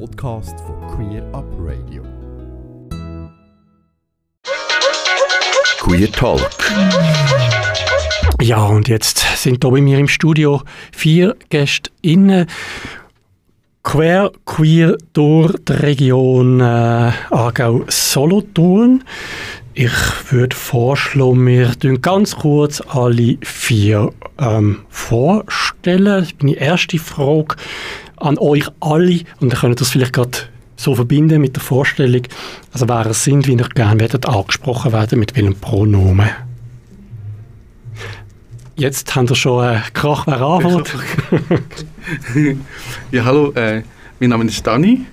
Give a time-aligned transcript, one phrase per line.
[0.00, 2.02] Podcast von Queer Up Radio.
[5.78, 6.50] Queer Talk.
[8.40, 10.62] Ja, und jetzt sind hier bei mir im Studio
[10.92, 12.46] vier Gäste innen.
[13.82, 19.04] Quer, queer durch die Region äh, Aargau-Solothurn.
[19.74, 19.92] Ich
[20.30, 26.26] würde vorschlagen, wir tun ganz kurz alle vier ähm, vorstellen.
[26.40, 27.56] Meine erste Frage
[28.24, 29.20] an euch alle.
[29.40, 30.38] Und ihr könnt das vielleicht gerade
[30.76, 32.22] so verbinden mit der Vorstellung,
[32.72, 36.30] also wer ihr sind, wie ihr gerne werdet angesprochen werden, mit welchem Pronomen.
[38.76, 40.92] Jetzt haben wir schon äh, Krach, wer anfängt.
[43.12, 43.82] ja, hallo, äh,
[44.18, 45.06] mein Name ist Dani.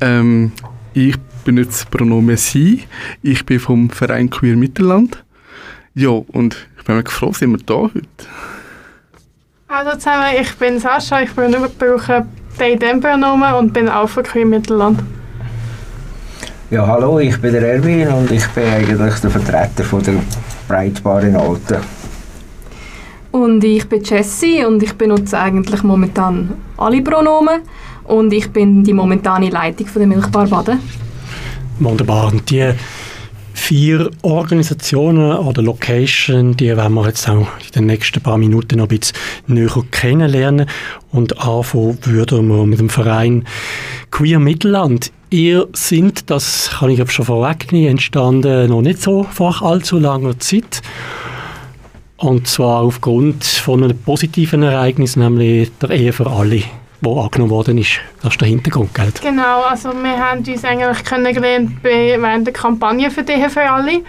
[0.00, 0.50] Ähm,
[0.94, 2.82] ich benutze das Pronomen Sie.
[3.22, 5.22] Ich bin vom Verein Queer Mittelland.
[5.94, 8.02] Ja, und ich bin mir gefreut, sind wir da heute.
[9.68, 12.26] Hallo zusammen, ich bin Sascha, ich brauche
[12.58, 15.00] they them Pronomen und bin auch von Queer Mittelland.
[16.70, 20.14] Ja, hallo, ich bin der Erwin und ich bin eigentlich der Vertreter von der
[20.66, 21.78] Breitbar in Alten.
[23.30, 27.62] Und ich bin Jessie und ich benutze eigentlich momentan alle Pronomen
[28.04, 30.78] und ich bin die momentane Leitung von der Milchbar Baden.
[31.80, 32.32] Wunderbar.
[32.32, 32.72] Und die
[33.54, 38.90] vier Organisationen oder Location, die werden wir jetzt auch in den nächsten paar Minuten noch
[38.90, 40.66] ein bisschen näher kennenlernen.
[41.12, 43.44] Und anfangen würden wir mit dem Verein
[44.10, 45.12] Queer Mittelland.
[45.30, 50.82] Ihr sind, das kann ich schon vorwegnehmen, entstanden noch nicht so vor allzu langer Zeit.
[52.16, 56.62] Und zwar aufgrund von einem positiven Ereignis, nämlich der Ehe für alle,
[57.04, 58.00] wo angenommen worden ist.
[58.22, 59.12] Das ist der Hintergrund, gell?
[59.22, 64.02] Genau, also wir haben uns eigentlich kennengelernt während der Kampagne für die Ehe für alle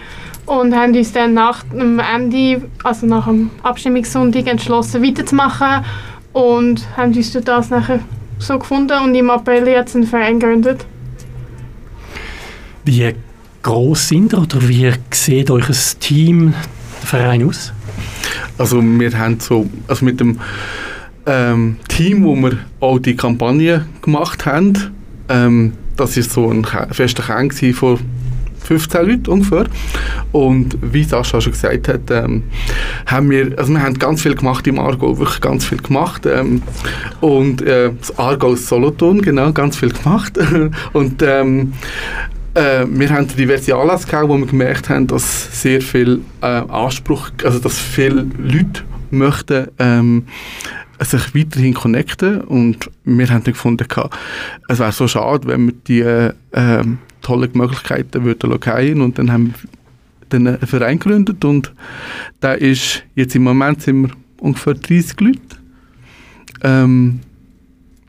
[0.46, 5.84] und haben uns dann nach dem Ende, also nach dem Abstimmungssonntag entschlossen weiterzumachen
[6.32, 8.00] und haben uns durch das nachher
[8.38, 10.86] so gefunden und im April jetzt einen Verein gegründet.
[12.84, 13.14] Wie
[13.62, 16.54] groß sind ihr oder wie sieht euch ein Team,
[17.00, 17.72] der Verein aus?
[18.58, 20.38] Also wir haben so, also mit dem
[21.26, 24.92] ähm, Team, wo wir auch die Kampagne gemacht haben,
[25.28, 27.98] ähm, das ist so ein fester Kern von
[28.66, 29.66] 15 Leuten ungefähr.
[30.32, 32.42] Und wie Sascha schon gesagt hat, ähm,
[33.06, 36.26] haben wir, also wir haben ganz viel gemacht im Aargau, wirklich ganz viel gemacht.
[36.26, 36.62] Ähm,
[37.20, 40.38] und äh, das Aargau Solothurn, genau, ganz viel gemacht.
[40.92, 41.72] und ähm,
[42.54, 47.30] äh, wir haben diverse Anlässe gehabt, wo wir gemerkt haben, dass sehr viel äh, Anspruch,
[47.44, 50.24] also dass viele Leute möchten ähm,
[51.00, 53.86] sich weiterhin connecten und wir haben dann gefunden,
[54.68, 56.84] es wäre so schade, wenn wir die äh,
[57.22, 59.54] tollen Möglichkeiten würden gehen und dann haben
[60.30, 61.72] wir einen Verein gegründet und
[62.40, 65.40] da ist, jetzt im Moment sind wir ungefähr 30 Leute.
[66.62, 67.20] Ähm,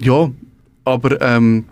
[0.01, 0.29] ja,
[0.85, 1.65] aber ähm,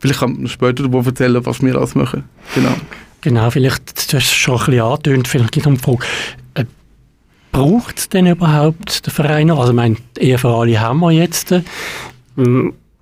[0.00, 2.24] Vielleicht kann man später darüber erzählen, was wir alles machen.
[2.54, 2.74] Genau.
[3.20, 6.04] Genau, vielleicht, du hast es schon ein bisschen angetönt, vielleicht gibt es eine Frage,
[6.54, 6.64] äh,
[7.52, 9.50] braucht es denn überhaupt den Verein?
[9.50, 11.52] Also ich meine, Ehe für alle haben wir jetzt.
[11.52, 11.62] Äh,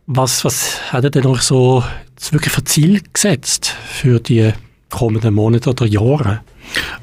[0.06, 1.82] was, was hat er denn noch so
[2.30, 4.52] wirklich für Ziel gesetzt für die
[4.90, 6.40] kommenden Monate oder Jahre?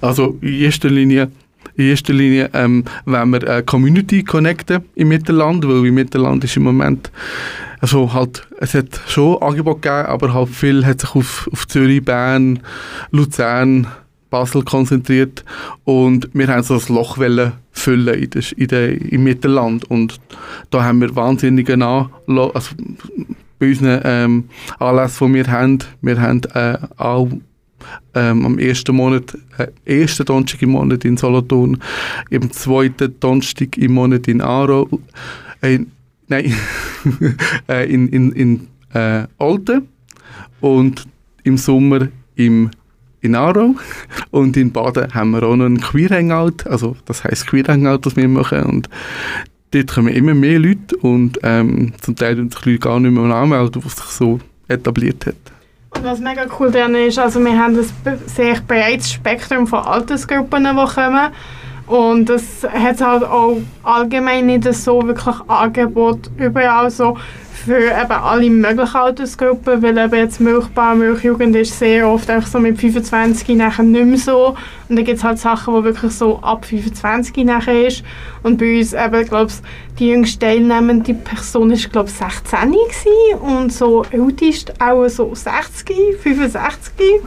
[0.02, 1.32] Also in erster Linie
[1.76, 6.56] in erster Linie ähm, wenn wir eine Community connecten im Mittelland, weil im Mittelland ist
[6.56, 7.12] im Moment
[7.84, 12.02] also halt, es hat schon Angebot gegeben, aber halt viel hat sich auf, auf Zürich,
[12.06, 12.60] Bern,
[13.12, 13.88] Luzern,
[14.34, 15.46] Basel konzentriert
[15.84, 17.20] und wir haben so ein Loch
[17.72, 20.20] füllen in der, in der, im Mittelland und
[20.72, 22.10] da haben wir wahnsinnige Anla
[22.52, 22.76] also
[23.60, 24.44] bei unseren ähm,
[24.80, 27.30] Anlässen, die wir haben, wir haben äh, auch
[28.16, 31.78] ähm, am ersten Monat, äh, ersten Donnerstag im Monat in Solothurn,
[32.32, 34.90] im zweiten Donnerstag im Monat in Aarau,
[35.62, 35.78] äh,
[36.28, 36.56] nein,
[37.70, 39.88] äh, in, in, in äh, Olten
[40.60, 41.06] und
[41.44, 42.72] im Sommer im
[43.24, 43.76] in Aarau.
[44.30, 48.00] Und in Baden haben wir auch noch einen Queer Hangout, also das heißt Queer Hangout,
[48.06, 48.64] das wir machen.
[48.64, 48.90] Und
[49.72, 50.96] dort kommen immer mehr Leute.
[50.98, 55.26] Und ähm, zum Teil tun sich Leute gar nicht mehr anmelden, was sich so etabliert
[55.26, 55.36] hat.
[55.96, 60.64] Und was mega cool daran ist, also wir haben ein sehr breites Spektrum von Altersgruppen,
[60.64, 61.32] die kommen
[61.88, 67.18] und es hat halt auch allgemein nicht so wirklich Angebot überall so
[67.66, 72.60] für eben alle möglichen Altersgruppen, weil eben jetzt Milchbau, Milchjugend ist sehr oft einfach so
[72.60, 74.56] mit 25 nachher nicht mehr so.
[74.90, 78.04] Und dann gibt es halt Sachen, die wirklich so ab 25 nachher ist.
[78.44, 79.54] Und bei uns eben, glaube
[79.98, 87.22] die jüngste teilnehmende Person ist, glaube 16 gewesen und so ältest auch so 60, 65.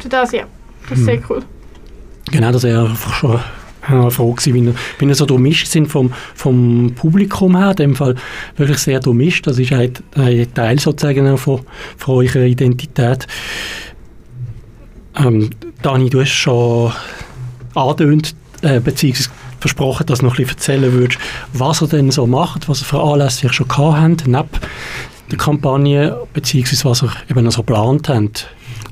[0.00, 0.44] Für das, ja,
[0.88, 1.24] das ist sehr hm.
[1.30, 1.42] cool.
[2.30, 3.40] Genau, er einfach schon
[3.88, 7.96] Ja, froh gewesen, ihr, wie ihr so durchmischt sind vom, vom Publikum her, in dem
[7.96, 8.14] Fall
[8.56, 9.46] wirklich sehr durchmischt.
[9.46, 11.60] Das ist ein, ein Teil sozusagen von,
[11.96, 13.26] von eurer Identität.
[15.16, 15.50] Ähm,
[15.82, 16.92] Dani, du hast schon
[17.74, 21.18] angedeutet, äh, beziehungsweise versprochen, dass du noch ein bisschen erzählen würdest,
[21.52, 24.48] was ihr denn so macht, was ihr für Anlässe schon gehabt habt, neben
[25.30, 28.48] der Kampagne, beziehungsweise was ihr eben noch so geplant habt.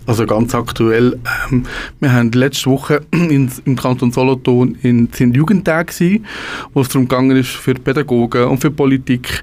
[0.09, 1.19] Also ganz aktuell,
[1.51, 1.65] ähm,
[2.01, 6.25] wir haben letzte Woche in, im Kanton Solothurn in sind Jugendtage gewesen,
[6.73, 9.43] wo es darum gegangen ist, für Pädagogen und für Politik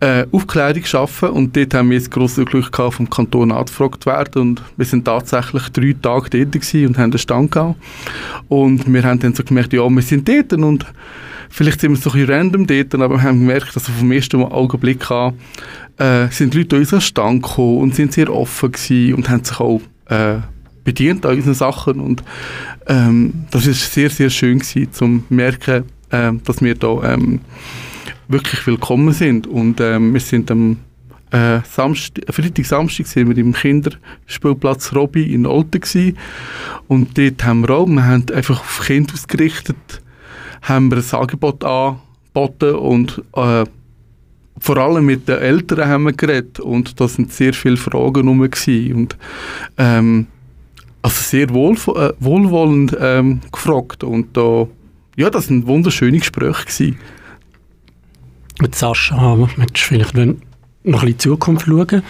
[0.00, 1.28] äh, Aufklärung zu schaffen.
[1.28, 4.40] Und dort haben wir das grosse Glück gehabt, vom Kanton angefragt werden.
[4.40, 7.76] Und wir sind tatsächlich drei Tage dort gewesen und haben einen Stand gehabt.
[8.48, 10.86] Und wir haben dann so gemerkt, ja, wir sind dort und
[11.50, 14.10] vielleicht sind wir so ein bisschen random dort, aber wir haben gemerkt, dass wir vom
[14.12, 15.34] ersten Augenblick an
[15.98, 19.60] äh, sind Leute an unseren Stand gekommen und sind sehr offen gewesen und haben sich
[19.60, 20.38] auch äh,
[20.84, 22.22] bedient an unseren Sachen und
[22.86, 27.40] ähm, das ist sehr, sehr schön gewesen, zum merken, äh, dass wir da ähm,
[28.28, 30.78] wirklich willkommen sind und ähm, wir sind am
[31.32, 36.16] äh, Samstag, Freitag, Samstag sind wir im Kinderspielplatz Robby in Olten gewesen.
[36.86, 40.02] und dort haben wir auch, wir haben einfach auf Kinder ausgerichtet,
[40.62, 43.64] haben wir ein Angebot angeboten und äh,
[44.58, 48.40] vor allem mit den Eltern haben wir geredet und da sind sehr viele Fragen rum
[48.40, 49.16] und
[49.78, 50.26] ähm,
[51.02, 54.66] also sehr wohl, äh, wohlwollend ähm, gefragt und da,
[55.16, 56.98] ja, das sind wunderschöne Gespräche gewesen.
[58.60, 60.40] Mit Sascha möchtest du vielleicht noch ein
[60.84, 62.02] bisschen in die Zukunft schauen?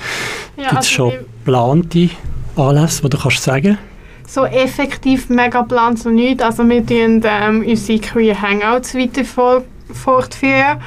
[0.56, 1.12] Ja, Gibt es also schon
[1.44, 2.10] geplante
[2.56, 3.78] Anlässe, die du kannst sagen
[4.26, 6.40] So effektiv mega plant so nicht.
[6.40, 10.78] Also wir tun ähm, unsere Queer Hangouts weiter for fortführen.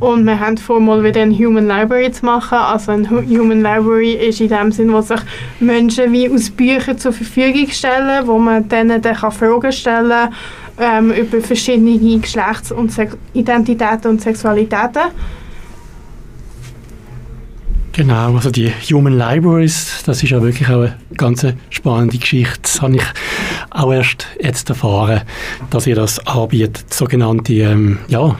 [0.00, 2.56] Und wir haben vor, mal wieder ein Human Library zu machen.
[2.58, 5.20] Also ein Hu- Human Library ist in dem Sinn, wo sich
[5.58, 10.32] Menschen wie aus Büchern zur Verfügung stellen, wo man denen dann kann Fragen stellen
[10.78, 15.02] ähm, über verschiedene Geschlechts- und Sex Identitäten und Sexualitäten.
[17.92, 22.60] Genau, also die Human Libraries, das ist ja wirklich auch eine ganz spannende Geschichte.
[22.62, 23.02] Das habe ich
[23.70, 25.22] auch erst jetzt erfahren,
[25.70, 28.36] dass ihr das anbietet, sogenannte ähm, ja,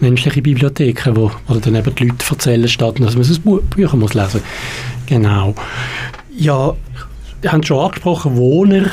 [0.00, 4.14] menschliche Bibliotheken, wo, wo dann eben die Leute erzählen, statt dass man es Bücher muss
[4.14, 4.40] lesen
[5.06, 5.54] Genau.
[6.36, 6.74] Ja,
[7.42, 8.90] ihr habt schon angesprochen, wo ihr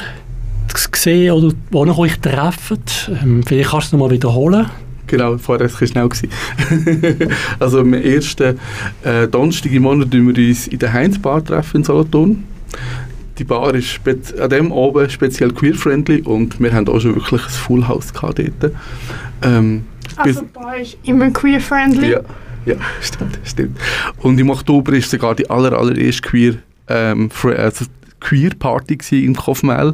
[0.74, 3.12] es gesehen oder wo ihr euch trefft.
[3.22, 4.68] Ähm, vielleicht kannst du es noch mal wiederholen.
[5.07, 6.10] Genau, vorher war es schnell.
[7.60, 8.60] also am ersten
[9.04, 11.44] äh, Donnerstag im Monat treffen wir uns in der Heinz-Bar
[11.74, 12.44] in Solothurn.
[13.38, 14.00] Die Bar ist
[14.40, 18.40] an dem oben speziell queer-friendly und wir haben auch schon wirklich ein Full House gehabt
[18.40, 18.74] dort.
[19.44, 19.84] Ähm,
[20.18, 22.12] Also Bar ist immer queer-friendly.
[22.12, 22.20] ja,
[22.66, 23.78] ja, stimmt, stimmt.
[24.20, 26.56] Und im Oktober ist sogar die aller, allererste queer,
[26.88, 27.86] ähm, also
[28.20, 29.94] queer Party in Kaufmel.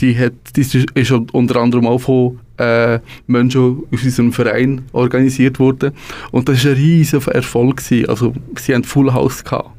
[0.00, 5.92] Die, hat, die ist- unter anderem auch von äh, Menschen aus unserem Verein organisiert worden.
[6.30, 7.78] Und das war ein riesiger Erfolg.
[7.78, 8.08] Gewesen.
[8.08, 9.70] Also, sie haben Full House gehabt.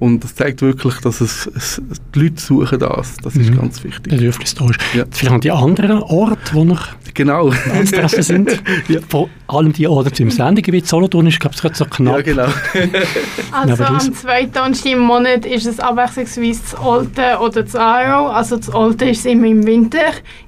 [0.00, 1.80] Und das zeigt wirklich, dass es, es
[2.14, 3.16] die Leute suchen das.
[3.22, 3.56] Das ist Mhm.
[3.58, 4.02] ganz wichtig.
[4.12, 4.78] Bedürfnis da ist.
[4.92, 5.04] Ja.
[5.10, 6.78] Vielleicht an die anderen Orte, wo ihr
[7.14, 7.50] Genau.
[7.72, 8.62] anzutreffen sind.
[8.88, 9.00] Ja.
[9.08, 12.16] Vor allem die Orte im Sendegebiet Solothurn ist, glaube ich, gerade so knapp.
[12.16, 12.48] ja, genau.
[13.52, 18.28] Also am zweiten Donnerstag im Monat ist es abwechslungsweise das Alte oder das Aro.
[18.28, 19.98] Also das Alte ist immer im Winter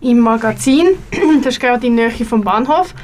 [0.01, 0.87] im Magazin.
[1.43, 2.95] das ist gerade in der Nähe vom Bahnhof.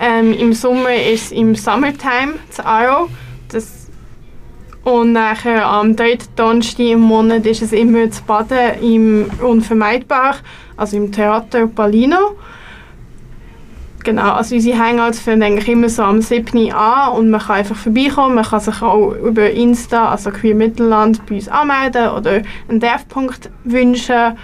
[0.00, 3.08] Ähm, Im Sommer ist es im Summertime das Aro.
[3.48, 3.81] Das
[4.84, 10.36] und nachher am dritten Donnerstag im Monat ist es immer das Baden im Unvermeidbar,
[10.76, 12.36] also im Theater Palino.
[14.04, 16.72] Genau, also unsere Hangouts fangen eigentlich immer so am 7.
[16.72, 18.34] an und man kann einfach vorbeikommen.
[18.34, 23.50] Man kann sich auch über Insta, also Queer Mittelland, bei uns anmelden oder einen Treffpunkt
[23.62, 24.36] wünschen.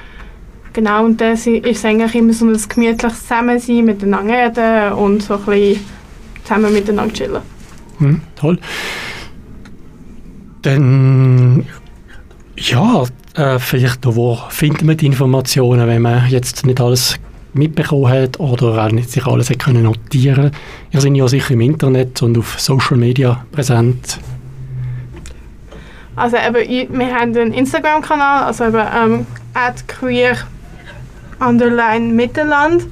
[0.73, 5.41] Genau, und das ist eigentlich immer so ein gemütliches Zusammensein, miteinander reden und so ein
[5.41, 5.85] bisschen
[6.45, 7.43] zusammen miteinander chillen.
[7.99, 8.61] Hm, toll.
[10.69, 11.65] Dann,
[12.59, 13.05] ja,
[13.37, 17.15] äh, vielleicht noch, wo findet man die Informationen, wenn man jetzt nicht alles
[17.55, 20.51] mitbekommen hat oder auch nicht sich alles hat können notieren
[20.91, 24.21] Ihr seid ja sicher im Internet und auf Social Media präsent.
[26.17, 29.27] Also eben, wir haben einen Instagram-Kanal, also eben ähm,
[29.87, 30.37] @queer
[31.41, 32.87] underline Mittelland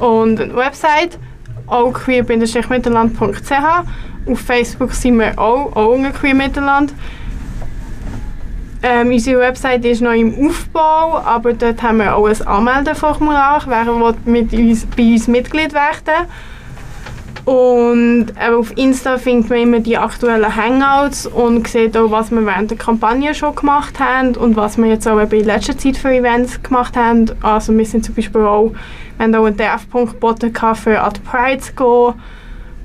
[0.00, 1.20] und eine Website
[1.68, 3.52] auch queer-mittelland.ch.
[4.26, 6.92] Auf Facebook sind wir auch, auch unter queer Mittelland.
[8.84, 13.86] Ähm, unsere Website ist noch im Aufbau, aber dort haben wir auch ein Anmeldeformular, wer
[13.86, 16.26] will mit uns, bei uns Mitglied werden
[17.44, 22.44] Und eben auf Insta findet man immer die aktuellen Hangouts und sieht auch, was wir
[22.44, 26.12] während der Kampagne schon gemacht haben und was wir jetzt auch in letzter Zeit für
[26.12, 27.26] Events gemacht haben.
[27.40, 28.72] Also wir sind zum Beispiel auch,
[29.16, 32.14] wir haben auch einen DF-Punkt geboten für at Pride zu gehen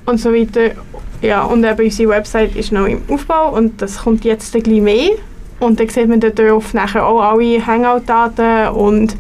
[0.05, 0.75] und so weiter.
[1.21, 4.83] Ja, und eben unsere Website ist noch im Aufbau und das kommt jetzt ein bisschen
[4.83, 5.11] mehr.
[5.59, 9.15] Und dann sieht man darauf nachher auch alle Hangout-Daten und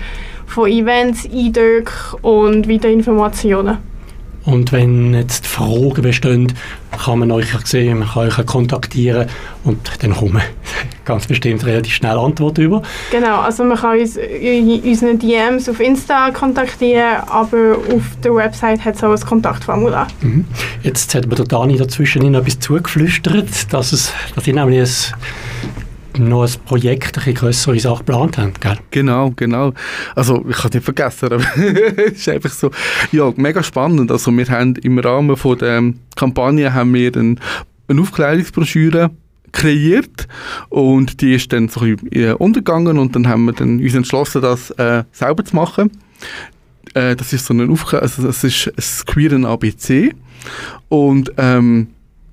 [0.45, 3.79] von Events, Eindrücke und weitere Informationen.
[4.47, 6.53] Und wenn jetzt Fragen bestehen,
[7.03, 9.27] kann man euch sehen, man kann euch kontaktieren
[9.65, 10.41] und dann kommen
[11.05, 12.81] ganz bestimmt relativ schnell Antworten über.
[13.11, 18.85] Genau, also man kann uns in unseren DMs auf Insta kontaktieren, aber auf der Website
[18.85, 20.07] hat es auch ein Kontaktformular.
[20.21, 20.45] Mhm.
[20.81, 25.13] Jetzt hat mir der Dani dazwischen etwas zugeflüstert, dass, es, dass ich nämlich ein
[26.19, 28.77] noch ein Projekt, eine größere Sache geplant haben, gell?
[28.91, 29.73] Genau, genau.
[30.15, 32.71] Also ich habe nicht vergessen, aber es ist einfach so,
[33.11, 34.11] ja, mega spannend.
[34.11, 37.35] Also wir haben im Rahmen von der Kampagne haben wir eine,
[37.87, 39.11] eine Aufklärungsbroschüre
[39.51, 40.27] kreiert
[40.69, 43.93] und die ist dann so ein bisschen äh, untergegangen und dann haben wir dann uns
[43.93, 45.91] entschlossen, das äh, selber zu machen.
[46.93, 50.13] Äh, das ist so eine Aufklärung, also das ist ein queeren ABC
[50.89, 51.87] und ähm,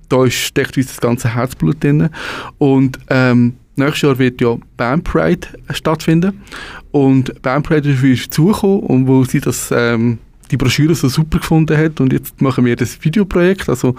[0.09, 2.11] da steckt uns das ganze Herzblut drin
[2.59, 6.41] und ähm, Nächstes Jahr wird ja Band Pride stattfinden.
[6.93, 10.19] Und Band Pride ist auf uns zugekommen und wo sie das, ähm,
[10.51, 13.69] die Broschüre so super gefunden hat und jetzt machen wir das Videoprojekt.
[13.69, 13.97] Also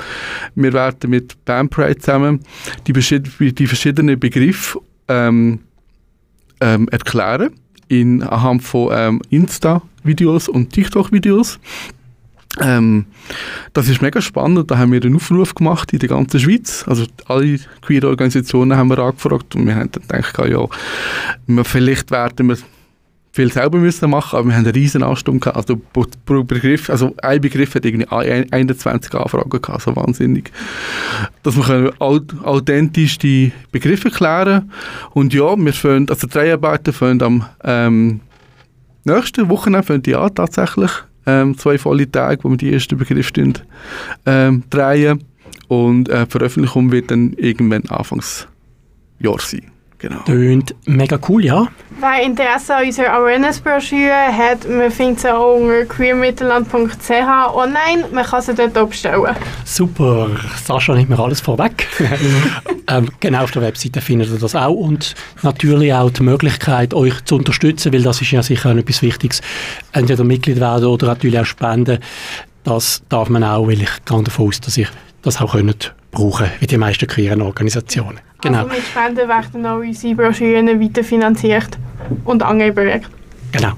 [0.55, 2.39] wir werden mit Band Pride zusammen
[2.87, 5.59] die, die verschiedenen Begriffe ähm,
[6.61, 7.51] ähm, erklären
[7.87, 11.59] in, anhand von ähm, Insta-Videos und TikTok-Videos.
[12.61, 13.05] Ähm,
[13.73, 14.71] das ist mega spannend.
[14.71, 16.85] Da haben wir einen Aufruf gemacht in der ganzen Schweiz.
[16.87, 22.47] Also alle queer Organisationen haben wir angefragt und wir haben dann gedacht, ja, vielleicht werden
[22.47, 22.57] wir
[23.35, 25.57] viel selber müssen machen, aber wir haben einen riesen Ansturm gehabt.
[25.57, 25.81] Also
[26.25, 30.51] pro Begriff, also ein Begriff hat irgendwie 21 Anfragen gehabt, so wahnsinnig.
[31.43, 34.71] Dass wir authentisch die Begriffe klären
[35.11, 38.21] und ja, wir fangen, also drei Arbeiten fangen am ähm,
[39.03, 40.91] nächsten Wochenende die an, tatsächlich
[41.25, 43.53] ähm, zwei volle Tage, wo wir die ersten Begriffe
[44.25, 45.23] ähm, drehen.
[45.67, 48.47] Und äh, Veröffentlichung wird dann irgendwann Anfangs
[49.19, 49.71] Jahr sein.
[49.99, 50.19] Genau.
[50.25, 51.67] Tönt mega cool, ja.
[51.99, 58.05] Wer Interesse an unserer Awareness-Broschüre hat, man findet sie auch unter queermittelland.ch online.
[58.11, 59.35] Man kann sie dort auch bestellen.
[59.63, 60.29] Super.
[60.63, 61.87] Sascha nimmt mir alles vorweg.
[62.89, 64.73] ähm, genau, auf der Webseite findet ihr das auch.
[64.73, 69.01] Und natürlich auch die Möglichkeit, euch zu unterstützen, weil das ist ja sicher auch etwas
[69.01, 69.41] Wichtiges.
[69.93, 71.99] Entweder Mitglied werden oder natürlich auch spenden.
[72.65, 74.87] Das darf man auch, weil ich gehe davon aus, dass ihr
[75.21, 78.19] das auch könnt brauchen wie die meisten queeren Organisationen.
[78.45, 78.59] Genau.
[78.59, 81.79] Also mit Spenden werden auch unsere Broschüren weiterfinanziert
[82.25, 83.09] und andere Projekte.
[83.51, 83.73] Genau.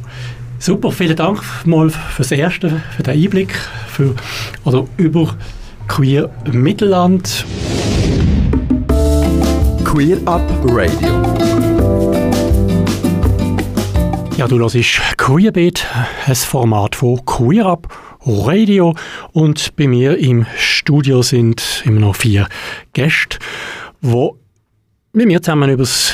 [0.60, 3.54] Super, vielen Dank mal fürs Erste, für den Einblick
[3.88, 4.14] für,
[4.66, 5.36] oder über
[5.88, 7.46] Queer Mittelland.
[9.86, 11.24] Queer Up Radio.
[14.36, 14.76] Ja, du hörst
[15.18, 15.86] Queerbeat,
[16.26, 17.88] ein Format von Queer Up
[18.26, 18.96] Radio
[19.32, 22.48] und bei mir im Studio sind immer noch vier
[22.94, 23.40] Gäste,
[24.02, 24.30] die
[25.18, 26.14] mit mir zusammen über das,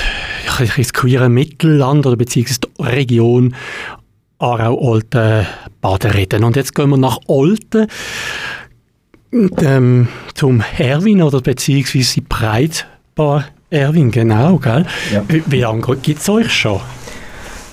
[0.78, 3.54] das queere Mittelland oder beziehungsweise die Region
[4.40, 5.46] Aarau-Olten
[5.82, 6.44] Baden reden.
[6.46, 7.88] Und jetzt gehen wir nach Olten
[9.62, 14.86] ähm, zum Erwin oder beziehungsweise Breitbar Erwin, genau, gell?
[15.12, 15.24] Ja.
[15.28, 16.80] Wie, lange gibt es euch schon?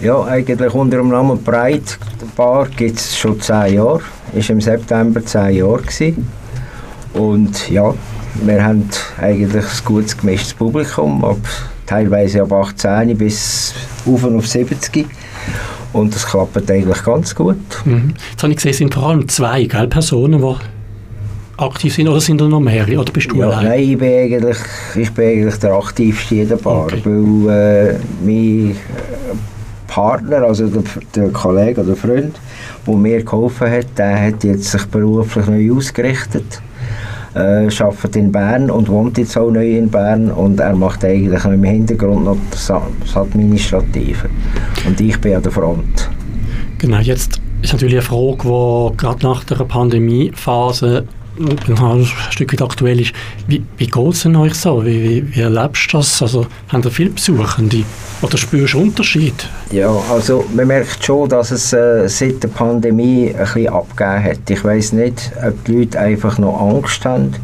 [0.01, 4.01] Ja, eigentlich unter dem Namen Breitbar gibt es schon zehn Jahre.
[4.33, 5.83] War im September zehn Jahre.
[5.83, 6.27] Gewesen.
[7.13, 7.95] Und ja,
[8.43, 8.89] wir haben
[9.21, 11.39] eigentlich ein gutes gemischtes Publikum, ab,
[11.87, 13.75] teilweise ab 18 bis
[14.07, 15.07] auf auf 70.
[15.93, 17.57] Und das klappt eigentlich ganz gut.
[17.85, 18.15] Mhm.
[18.31, 20.55] Jetzt habe ich gesehen, es sind vor allem zwei gell, Personen, die
[21.61, 22.87] aktiv sind, oder sind da noch mehr?
[22.89, 23.65] Oder bist du ja, allein?
[23.65, 24.57] Nein, ich bin, eigentlich,
[24.95, 27.03] ich bin eigentlich der aktivste in der Bar, okay.
[27.05, 28.77] weil äh, mein
[29.89, 30.83] Partner, also der,
[31.15, 32.39] der Kollege oder Freund,
[32.87, 36.63] der mir geholfen hat, der hat jetzt sich beruflich neu ausgerichtet
[37.35, 41.45] äh, arbeitet in Bern und wohnt jetzt auch neu in Bern und er macht eigentlich
[41.45, 44.29] im Hintergrund noch das, das Administrative.
[44.87, 46.11] Und ich bin an der Front.
[46.79, 51.07] Genau, jetzt ist natürlich eine Frage, die gerade nach der Pandemiephase
[51.41, 53.13] ein Stück weit aktuell ist.
[53.47, 54.85] Wie, wie geht es euch so?
[54.85, 56.21] Wie, wie, wie erlebst du das?
[56.23, 57.85] Also, haben da viele Besuchende?
[58.23, 59.49] Oder spürst du Unterschied?
[59.73, 64.51] Ja, also man merkt schon, dass es äh, seit der Pandemie ein bisschen abgegeben hat.
[64.51, 67.35] Ich weiß nicht, ob die Leute einfach noch Angst haben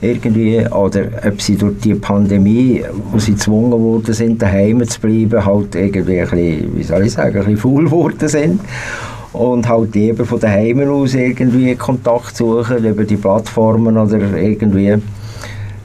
[0.00, 5.44] irgendwie oder ob sie durch die Pandemie, wo sie gezwungen worden sind, daheim zu bleiben,
[5.44, 8.60] halt irgendwie ein bisschen, wie soll ich sagen, ein bisschen faul geworden sind
[9.36, 14.88] und halt lieber von daheim aus irgendwie Kontakt suchen über die Plattformen oder irgendwie.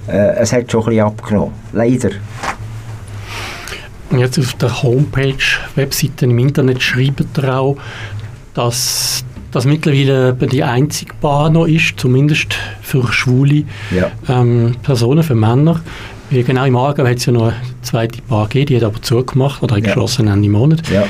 [0.07, 2.09] Äh, es hat schon ein bisschen abgenommen, leider.
[4.17, 5.35] Jetzt auf der Homepage,
[5.75, 7.77] Webseite im Internet schreibt ihr auch,
[8.53, 13.63] dass das mittlerweile die einzige Bar noch ist, zumindest für schwule
[13.95, 14.11] Ja.
[14.27, 15.81] ähm, Personen, für Männer.
[16.29, 19.01] Weil genau im Aargau hat es ja noch eine zweite Bar gegeben, die hat aber
[19.01, 19.87] zugemacht oder hat Ja.
[19.87, 20.81] geschlossen Ende Monat.
[20.89, 21.03] Ja.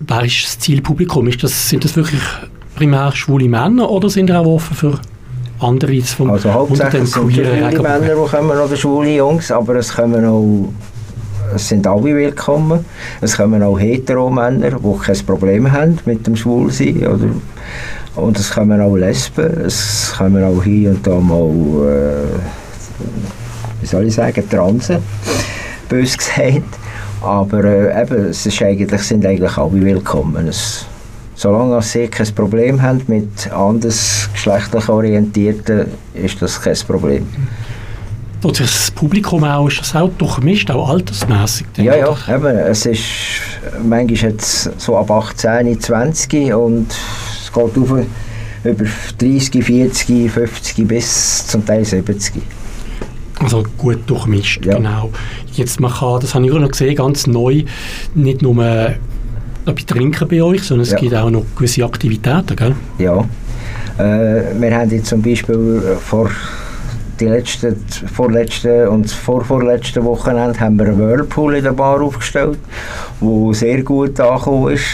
[0.00, 1.26] Wer ist das Zielpublikum?
[1.28, 2.20] Ist das, sind das wirklich
[2.76, 5.00] primär schwule Männer oder sind ihr auch offen für
[5.60, 7.42] andere vom Also hauptsächlich sind schwule?
[7.42, 10.68] Männer, die kommen, oder schwule Jungs, aber es kommen auch,
[11.52, 12.84] es sind alle willkommen.
[13.20, 17.26] Es kommen auch hetero-Männer, die kein Problem haben mit dem Schwulsein, oder
[18.14, 21.50] und es kommen auch Lesben, es kommen auch hier und da mal,
[21.88, 22.38] äh,
[23.80, 24.98] wie soll ich sagen, Transen,
[25.88, 26.62] bös gesagt.
[27.22, 30.48] Aber äh, eben, es ist eigentlich, sind eigentlich alle willkommen.
[30.48, 30.86] Es,
[31.34, 37.26] solange sie kein Problem haben mit anders geschlechtlich Orientierten, ist das kein Problem.
[38.42, 41.66] Und das Publikum auch, ist das auch durchmischt, auch altersmässig?
[41.76, 43.02] Ja, ja, eben, es ist
[43.82, 46.86] manchmal jetzt so ab 18, 20 und
[47.42, 47.98] es geht auf
[48.64, 48.84] über
[49.18, 52.34] 30, 40, 50 bis zum Teil 70.
[53.40, 54.76] Also gut durchmischt, Ja.
[54.76, 55.10] genau.
[55.52, 57.62] Jetzt man kann, das habe ich auch noch gesehen, ganz neu,
[58.14, 58.94] nicht nur äh,
[59.64, 60.98] bei Trinken bei euch, sondern es Ja.
[60.98, 62.74] gibt auch noch gewisse Aktivitäten, gell?
[62.98, 63.18] Ja.
[63.98, 66.30] Äh, wir haben jetzt zum Beispiel äh, vor
[67.20, 67.76] die letzten,
[68.14, 72.58] vorletzten und vorvorletzten Wochenende haben wir einen Whirlpool in der Bar aufgestellt,
[73.18, 74.84] wo sehr gut angekommen ist.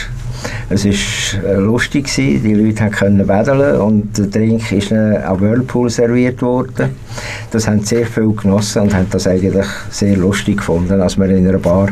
[0.71, 2.43] Es war äh, lustig, gewesen.
[2.43, 6.91] die Leute konnten wedeln und der Trink ist ihnen am Whirlpool serviert worden.
[7.51, 11.47] Das haben sehr viel genossen und haben das eigentlich sehr lustig gefunden, dass man in
[11.47, 11.91] einer Bar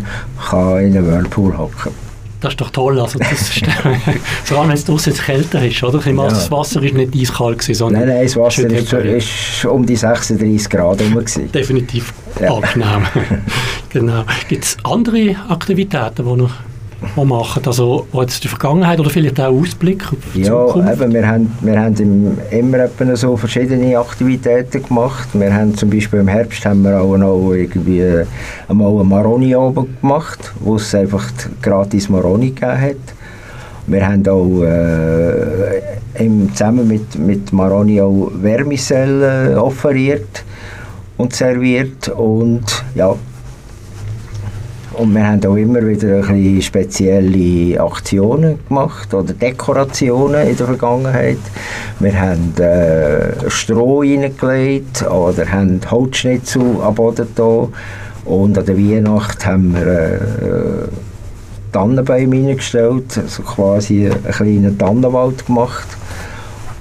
[0.51, 1.93] kann in einem Whirlpool hocken kann.
[2.41, 3.65] Das ist doch toll, also das ist,
[4.45, 6.05] vor allem wenn es jetzt kälter ist, oder?
[6.05, 6.25] Ja.
[6.25, 9.95] Das Wasser ist nicht eiskalt gewesen, sondern Nein, nein, das Wasser ist, ist um die
[9.95, 11.15] 36 Grad herum.
[11.15, 11.53] gewesen.
[11.53, 12.53] definitiv Ja.
[12.55, 13.07] angenehm.
[13.91, 14.25] genau.
[14.49, 16.51] Gibt es andere Aktivitäten, die noch
[17.17, 20.93] die machen, also jetzt die Vergangenheit oder vielleicht auch Ausblick auf die Ja, Zukunft?
[20.93, 25.29] eben, wir haben, wir haben im, immer so verschiedene Aktivitäten gemacht.
[25.33, 28.03] Wir haben zum Beispiel im Herbst haben wir auch noch irgendwie
[28.69, 31.25] einmal einen Maroni oben gemacht, wo es einfach
[31.61, 32.97] gratis Maroni gegeben hat.
[33.87, 40.45] Wir haben auch äh, im, zusammen mit, mit Maroni auch Vermicelle offeriert
[41.17, 42.63] und serviert und
[42.95, 43.15] ja,
[45.03, 50.67] und wir haben auch immer wieder ein bisschen spezielle Aktionen gemacht oder Dekorationen in der
[50.67, 51.39] Vergangenheit.
[51.99, 57.69] Wir haben äh, Stroh reingelegt oder haben Holzschnitzel am Boden da.
[58.25, 60.89] Und an der Weihnacht haben wir äh,
[61.73, 65.89] Tannenbäume reingestellt, also quasi einen kleinen Tannenwald gemacht.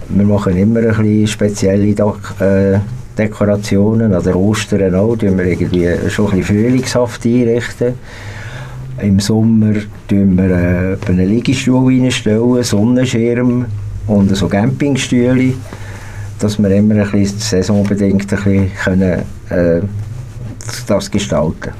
[0.09, 2.79] Wir machen immer ein bisschen spezielle Dek äh,
[3.17, 7.93] Dekorationen, an der Ostern auch, tun wir irgendwie schon ein bisschen frühlingshaft einrichten.
[9.01, 9.73] Im Sommer
[10.07, 13.65] tun wir äh, einen Liegestuhl reinstellen, Sonnenschirm
[14.07, 15.53] und so Campingstühle,
[16.39, 19.81] dass wir immer ein bisschen saisonbedingt ein bisschen können, äh,
[20.87, 21.71] das gestalten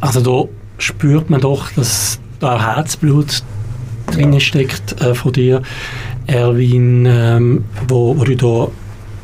[0.00, 3.42] Also da spürt man doch, dass da Herzblut
[4.06, 5.62] drin steckt äh, von dir,
[6.26, 8.68] Erwin, ähm, wo, wo du da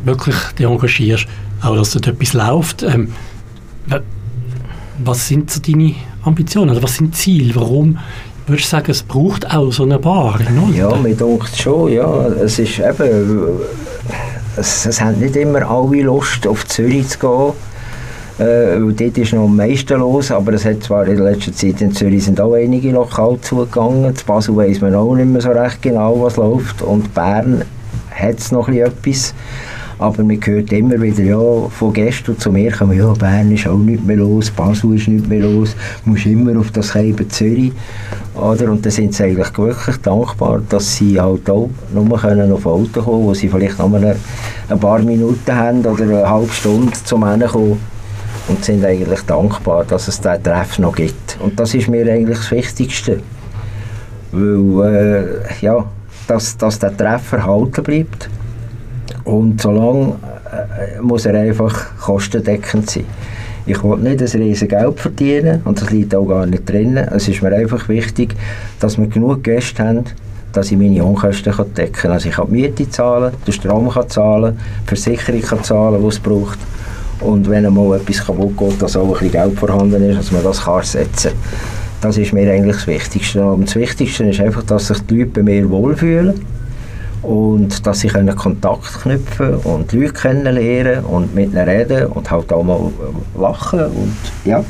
[0.05, 1.27] wirklich dich engagierst,
[1.63, 2.83] auch dass dort etwas läuft.
[2.83, 3.13] Ähm,
[3.87, 4.01] wa-
[5.05, 7.55] was sind so deine Ambitionen oder was sind die Ziele?
[7.57, 7.99] Warum
[8.47, 10.75] würdest du sagen, es braucht auch so eine Bar in?
[10.75, 12.27] Ja, mir denkt schon, ja.
[12.43, 13.49] Es ist eben,
[14.57, 17.53] es, es haben nicht immer alle Lust, auf Zürich zu gehen.
[18.47, 21.93] Äh, dort ist noch am meisten los, aber es hat zwar in letzter Zeit in
[21.93, 24.15] Zürich sind auch einige lokal zugegangen.
[24.17, 26.83] Zu Basel weiss man auch nicht mehr so recht genau, was läuft.
[26.83, 27.63] Und Bern
[28.11, 29.35] hat es noch etwas.
[29.99, 33.79] Aber man hört immer wieder, ja, von Gästen zu mir kommen, ja, Bern ist auch
[33.79, 37.73] nicht mehr los, Basel ist nicht mehr los, du musst immer auf das Heiben Zürich.
[38.35, 38.71] Oder?
[38.71, 43.03] Und dann sind sie eigentlich wirklich dankbar, dass sie halt auch nur können auf Auto
[43.03, 44.17] kommen wo sie vielleicht noch eine,
[44.69, 47.79] ein paar Minuten haben oder eine halbe Stunde zum kommen
[48.49, 51.39] und sind eigentlich dankbar, dass es diesen Treff noch gibt.
[51.41, 53.21] Und das ist mir eigentlich das Wichtigste.
[54.33, 55.85] Weil, äh, ja,
[56.27, 58.29] dass, dass der Treff erhalten bleibt.
[59.25, 60.17] Und solange
[60.53, 63.05] äh, muss er einfach kostendeckend sein.
[63.67, 66.99] Ich will nicht ein riesen Geld verdienen und das liegt auch gar nicht drin.
[66.99, 68.35] Es ist mir einfach wichtig,
[68.79, 70.05] dass wir genug Gäste haben,
[70.53, 72.11] dass ich meine Unkosten decken kann.
[72.13, 76.09] Also ich kann die Miete zahlen, den Strom kann zahlen, die Versicherung kann zahlen, die
[76.09, 76.59] es braucht.
[77.21, 80.45] Und wenn einmal etwas kaputt geht, dass auch ein bisschen Geld vorhanden ist, dass man
[80.45, 81.41] das kann ersetzen kann.
[82.03, 83.47] Das ist mir eigentlich das Wichtigste.
[83.47, 86.35] Und das Wichtigste ist einfach, dass sich die Leute bei mir wohlfühlen
[87.25, 92.53] und dass sie können Kontakt knüpfen und Leute kennenlernen und mit ihnen reden und halt
[92.53, 92.91] auch mal
[93.39, 94.65] lachen und ja.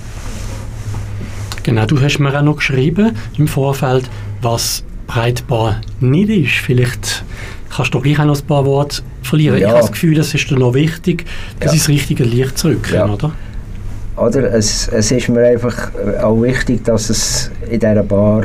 [1.62, 4.08] Genau, du hast mir auch noch geschrieben im Vorfeld,
[4.42, 6.52] was Breitbahn nicht ist.
[6.64, 7.24] Vielleicht
[7.74, 9.58] kannst du doch gleich auch noch ein paar Worte verlieren.
[9.58, 9.66] Ja.
[9.66, 11.24] Ich habe das Gefühl, das ist dir noch wichtig,
[11.60, 11.74] dass Ja.
[11.74, 13.06] ins richtige Licht zurückkommen, Ja.
[13.12, 13.32] oder?
[14.16, 15.90] Oder es, es ist mir einfach
[16.22, 18.44] auch wichtig, dass es in dieser Bar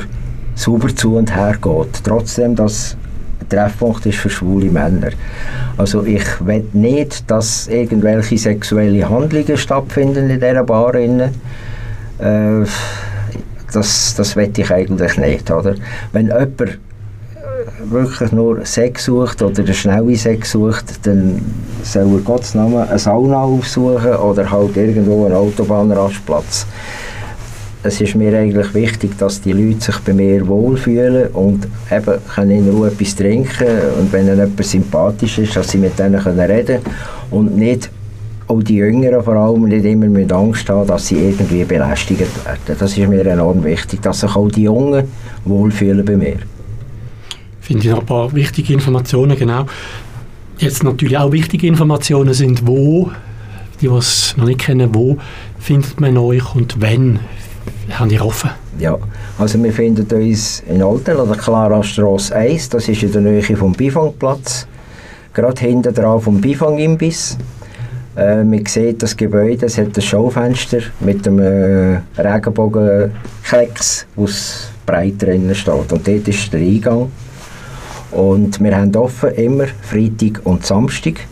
[0.55, 2.03] sauber zu und her geht.
[2.03, 2.97] Trotzdem, dass
[3.49, 5.09] Treffpunkt ist für schwule Männer.
[5.77, 10.95] Also ich will nicht, dass irgendwelche sexuelle Handlungen stattfinden in dieser Bar.
[10.95, 11.29] Äh,
[13.71, 15.51] das, das will ich eigentlich nicht.
[15.51, 15.75] Oder?
[16.11, 16.77] Wenn jemand äh,
[17.89, 21.41] wirklich nur Sex sucht oder einen schnellen Sex sucht, dann
[21.83, 26.65] soll er Gottes Namen eine Sauna aufsuchen oder halt irgendwo einen Autobahnrastplatz.
[27.81, 32.51] Es ist mir eigentlich wichtig, dass die Leute sich bei mir wohlfühlen und eben können
[32.51, 36.39] in Ruhe etwas trinken und wenn ihnen jemand sympathisch ist, dass sie mit denen können
[36.39, 36.81] reden
[37.31, 37.89] und nicht
[38.47, 42.75] auch die Jüngeren vor allem nicht immer mit Angst haben, dass sie irgendwie belästigt werden.
[42.77, 45.05] Das ist mir enorm wichtig, dass sich auch die Jungen
[45.45, 46.37] wohlfühlen bei mir.
[47.61, 49.67] Finde ich noch ein paar wichtige Informationen, genau.
[50.57, 53.11] Jetzt natürlich auch wichtige Informationen sind, wo,
[53.79, 55.17] die, es noch nicht kennen, wo
[55.59, 57.19] findet man euch und wenn
[57.97, 58.51] haben ihr offen?
[58.77, 58.97] Ja,
[59.37, 63.21] also wir finden uns in Alten an der Clara Strasse 1, das ist in der
[63.21, 64.67] Nähe vom Bifangplatz,
[65.33, 67.37] gerade hinten dran vom Bifang-Imbiss.
[68.15, 75.21] Äh, man sieht das Gebäude, es hat ein Schaufenster mit einem äh, Regenbogenklecks, es breit
[75.21, 75.91] drinnen steht.
[75.91, 77.11] Und dort ist der Eingang.
[78.11, 81.27] Und wir haben offen immer Freitag und Samstag.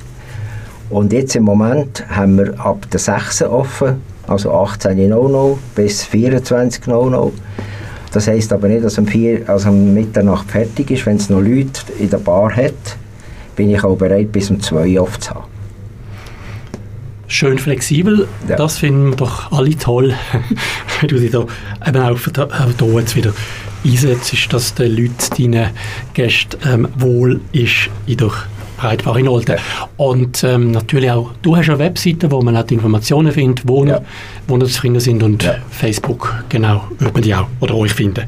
[0.89, 7.31] Und jetzt im Moment haben wir ab der 6 offen, also 18.00 bis 24.00.
[8.11, 11.05] Das heisst aber nicht, dass um, 4, also um Mitternacht fertig ist.
[11.05, 12.73] Wenn es noch Leute in der Bar hat,
[13.55, 15.45] bin ich auch bereit, bis um 2 Uhr aufzuhaben.
[17.29, 18.55] Schön flexibel, Ja.
[18.55, 20.13] das finden wir doch alle toll,
[21.01, 21.45] wenn du dich da
[21.85, 22.47] eben auch, für- da
[22.99, 23.33] jetzt wieder
[23.85, 25.13] einsetzt, dass den Leuten,
[25.51, 25.69] deinen
[26.13, 28.31] Gästen ähm, wohl ist in der
[28.77, 29.57] Breitbare in Olten.
[29.97, 33.83] Und ähm, natürlich auch, du hast eine Webseite, wo man auch die Informationen findet, wo,
[33.85, 34.01] Ja.
[34.47, 35.55] wo zu finden sind und Ja.
[35.71, 38.25] Facebook, genau, wird man die auch, oder euch finden.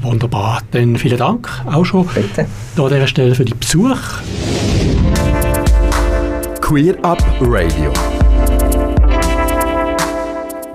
[0.00, 2.46] Wunderbar, dann vielen Dank auch schon Bitte.
[2.76, 3.96] da an dieser Stelle für die Besuch.
[6.60, 7.92] Queer Up Radio.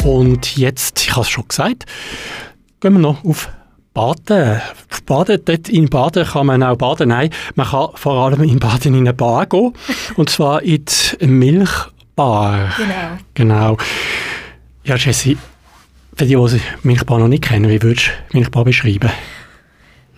[0.03, 1.85] Und jetzt, ich habe es schon gesagt,
[2.81, 3.47] gehen wir noch auf
[3.93, 4.61] Baden.
[5.05, 7.09] Baden, dort in Baden kann man auch baden.
[7.09, 9.73] Nein, man kann vor allem in Baden in eine Bar gehen.
[10.15, 10.85] Und zwar in
[11.21, 12.73] die Milchbar.
[12.77, 13.17] Genau.
[13.33, 13.77] Genau.
[14.83, 15.37] Ja, Jessie,
[16.15, 19.11] für die, die die Milchbar noch nicht kennen, wie würdest du Milchbar beschreiben?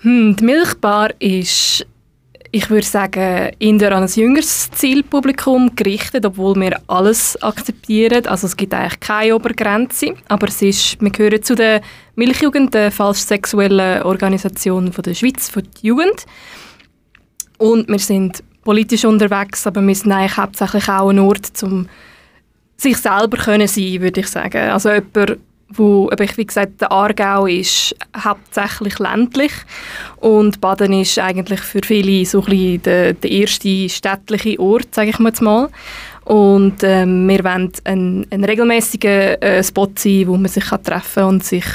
[0.02, 1.86] Hm, die Milchbar ist,
[2.56, 8.26] ich würde sagen, eher an ein jüngeres Zielpublikum gerichtet, obwohl wir alles akzeptieren.
[8.28, 11.82] Also es gibt eigentlich keine Obergrenze, aber es ist, wir gehören zu der
[12.16, 16.26] Milchjugend, der falsch sexuellen Organisation von der Schweiz, von der Jugend.
[17.58, 21.90] Und wir sind politisch unterwegs, aber wir sind eigentlich hauptsächlich auch ein Ort, um
[22.78, 24.70] sich selber können sein, würde ich sagen.
[24.70, 29.52] Also jemand, wo, aber ich, wie gesagt, der Aargau ist hauptsächlich ländlich
[30.18, 35.20] und Baden ist eigentlich für viele so ein der, der erste städtliche Ort, sage ich
[35.20, 35.70] mal.
[36.24, 41.24] Und ähm, wir wollen ein, ein regelmäßiger äh, Spot sein, wo man sich kann treffen
[41.24, 41.66] und sich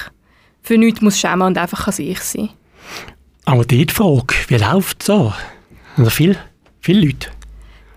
[0.62, 2.50] für nichts muss schämen und einfach kann sich sein.
[3.44, 5.36] Aber die Frage, wie läuft es da?
[5.96, 6.36] Also viel,
[6.80, 7.28] viele Leute.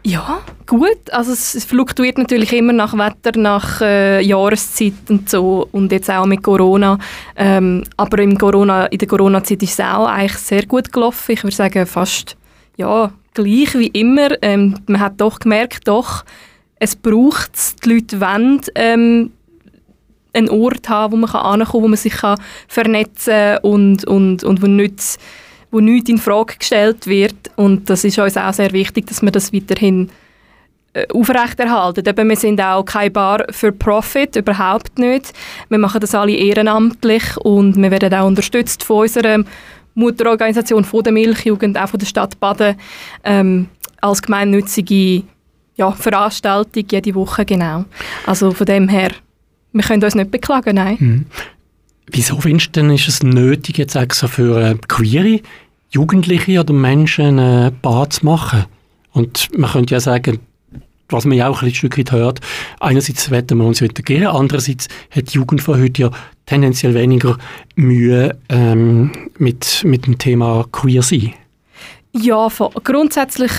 [0.06, 1.12] Ja, gut.
[1.12, 6.26] Also es, fluktuiert natürlich immer nach Wetter, nach äh, Jahreszeit und so und jetzt auch
[6.26, 7.00] mit Corona.
[7.38, 11.32] Ähm, aber im Corona, in der Corona-Zeit ist es auch eigentlich sehr gut gelaufen.
[11.32, 12.36] Ich würde sagen fast
[12.76, 14.30] ja, gleich wie immer.
[14.42, 16.26] Ähm, man hat doch gemerkt, doch,
[16.80, 17.76] es braucht es.
[17.78, 19.32] Die Leute wollen ähm,
[20.34, 24.68] einen Ort haben, wo man kann wo man sich kann vernetzen und, und, und wo
[24.68, 25.18] nichts
[25.74, 27.36] wo nichts in Frage gestellt wird.
[27.56, 30.10] Und das ist uns auch sehr wichtig, dass wir das weiterhin
[30.94, 32.08] äh, aufrechterhalten.
[32.08, 35.34] Eben, wir sind auch keine Bar für Profit, überhaupt nicht.
[35.70, 39.44] Wir machen das alle ehrenamtlich und wir werden auch unterstützt von unserer
[39.96, 42.76] Mutterorganisation, von der Milchjugend, auch von der Stadt Baden,
[43.24, 43.68] ähm,
[44.02, 45.24] als gemeinnützige
[45.76, 47.86] ja, Veranstaltung jede Woche, genau.
[48.28, 49.12] Also von dem her,
[49.72, 51.26] wir können uns nicht beklagen, nein.
[52.12, 55.42] Wieso findest du denn, ist es nötig, jetzt extra für äh, queere
[55.94, 58.66] Jugendliche oder Menschen eine Bar zu machen?
[59.12, 60.40] Und man könnte ja sagen,
[61.10, 62.40] was man ja auch ein Stück weit hört,
[62.80, 66.12] einerseits wetten wir uns gehen, andererseits hat die Jugend von heute ja
[66.48, 67.38] tendenziell weniger
[67.76, 71.34] Mühe ähm, mit, mit dem Thema Queer sein.
[72.14, 72.48] Ja,
[72.84, 73.52] grundsätzlich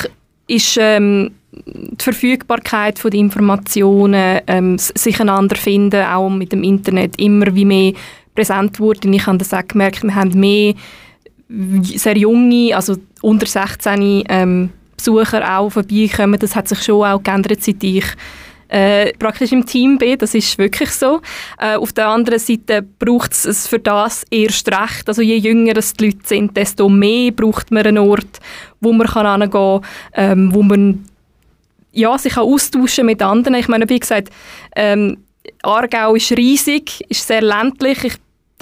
[0.48, 7.54] ist ähm, die Verfügbarkeit von Informationen, ähm, sich einander finden, auch mit dem Internet, immer
[7.54, 7.92] wie mehr
[8.34, 9.08] präsent wurde.
[9.08, 10.74] Ich habe das auch gemerkt, wir haben mehr
[11.82, 16.38] sehr junge, also unter 16 ähm, Besucher auch vorbeikommen.
[16.38, 18.04] Das hat sich schon auch geändert, seit ich
[18.68, 20.18] äh, praktisch im Team bin.
[20.18, 21.20] Das ist wirklich so.
[21.58, 25.06] Äh, auf der anderen Seite braucht es für das erst recht.
[25.06, 28.40] Also je jünger die Leute sind, desto mehr braucht man einen Ort,
[28.80, 29.80] wo man kann hingehen kann,
[30.14, 31.04] ähm, wo man
[31.92, 33.54] ja, sich auch austauschen mit anderen.
[33.54, 34.30] Ich meine, wie gesagt,
[34.74, 35.18] ähm,
[35.62, 38.02] Aargau ist riesig, ist sehr ländlich.
[38.04, 38.14] Ich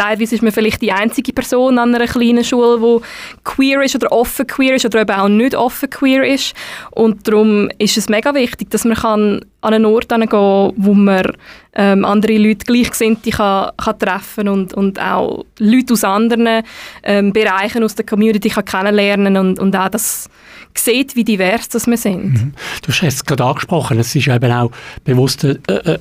[0.03, 3.05] teilweise ist man vielleicht die einzige Person an einer kleinen Schule, die
[3.45, 6.55] queer ist oder offen queer ist oder eben auch nicht offen queer ist.
[6.91, 10.95] Und darum ist es mega wichtig, dass man kann an einen Ort gehen kann, wo
[10.95, 11.33] man
[11.75, 16.65] ähm, andere Leute Gleichgesinnte kann, kann treffen und, und auch Leute aus anderen
[17.05, 20.29] ähm, Bereichen aus der Community kann kennenlernen und, und auch das
[20.75, 22.25] sieht, wie divers das wir sind.
[22.25, 22.55] Mhm.
[22.83, 24.73] Du hast es gerade angesprochen, es ist eben auch
[25.05, 25.99] bewusst äh, äh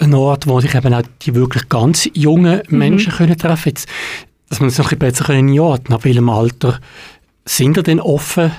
[0.00, 2.78] ein Ort, wo sich eben auch die wirklich ganz jungen mhm.
[2.78, 3.16] Menschen mhm.
[3.16, 3.86] können treffen können.
[4.48, 6.80] Dass man es noch ein bisschen besser einordnen Ab welchem Alter
[7.44, 8.50] sind ihr denn offen?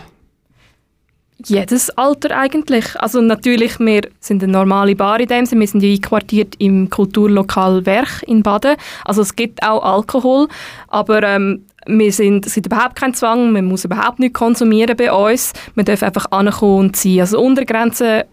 [1.45, 2.99] Jedes Alter eigentlich.
[2.99, 5.61] Also natürlich, wir sind eine normale Bar in dem Sinne.
[5.61, 8.75] Wir sind ja einquartiert im Kulturlokal Werch in Baden.
[9.05, 10.47] Also es gibt auch Alkohol,
[10.87, 15.11] aber ähm, wir sind, es gibt überhaupt keinen Zwang, man muss überhaupt nicht konsumieren bei
[15.11, 15.53] uns.
[15.73, 17.21] Man darf einfach ankommen und sein.
[17.21, 18.23] Also Untergrenzen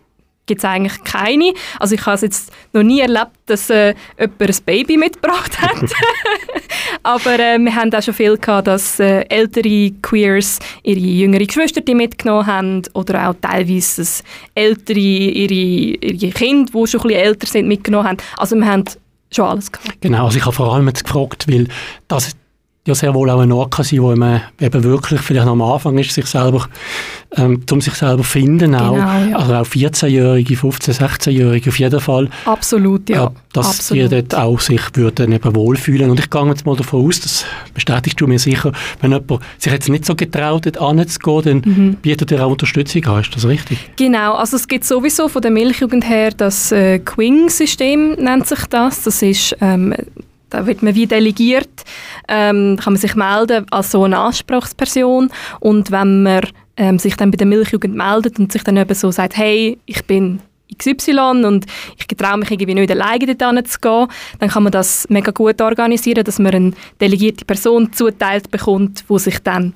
[0.49, 1.53] gibt es eigentlich keine.
[1.79, 5.77] Also ich habe es jetzt noch nie erlebt, dass äh, jemand ein Baby mitgebracht hat.
[7.05, 11.83] Aber äh, wir haben auch schon viel gehabt, dass äh, ältere Queers ihre jüngere Geschwister
[11.95, 17.47] mitgenommen haben oder auch teilweise dass ältere ihre, ihre Kinder, die schon ein bisschen älter
[17.47, 18.17] sind, mitgenommen haben.
[18.37, 18.85] Also wir haben
[19.33, 20.01] schon alles gehabt.
[20.01, 21.69] Genau, also ich habe vor allem jetzt gefragt, weil
[22.09, 22.35] das
[22.89, 25.63] ja sehr wohl auch ein Ort kann sein, wo man eben wirklich vielleicht noch am
[25.63, 26.67] Anfang ist, sich selber,
[27.37, 28.95] ähm, um sich selber finden auch.
[28.95, 29.37] Genau, ja.
[29.37, 32.29] Also auch 14-Jährige, 15-, 16-Jährige auf jeden Fall.
[32.45, 33.27] Absolut, ja.
[33.27, 34.05] Äh, dass Absolut.
[34.05, 36.11] die dort auch sich würden eben wohlfühlen.
[36.11, 39.73] Und ich gehe jetzt mal davon aus, das bestätigst du mir sicher, wenn jemand sich
[39.73, 41.95] jetzt nicht so getraut hat, anzugehen, dann mhm.
[41.97, 43.21] bietet er auch Unterstützung an.
[43.21, 43.91] Ist das richtig?
[43.97, 49.03] Genau, also es gibt sowieso von der Milchjugend her das äh, Quing-System, nennt sich das.
[49.03, 49.95] Das ist ähm,
[50.51, 51.85] da wird man wie delegiert,
[52.29, 55.31] ähm, kann man sich melden als so eine Anspruchsperson.
[55.61, 56.43] Und wenn man
[56.77, 60.05] ähm, sich dann bei der Milchjugend meldet und sich dann eben so sagt, hey, ich
[60.05, 60.41] bin
[60.77, 64.07] XY und ich traue mich irgendwie nicht alleine dort zu gehen,
[64.39, 69.19] dann kann man das mega gut organisieren, dass man eine delegierte Person zuteilt bekommt, wo
[69.19, 69.73] sich dann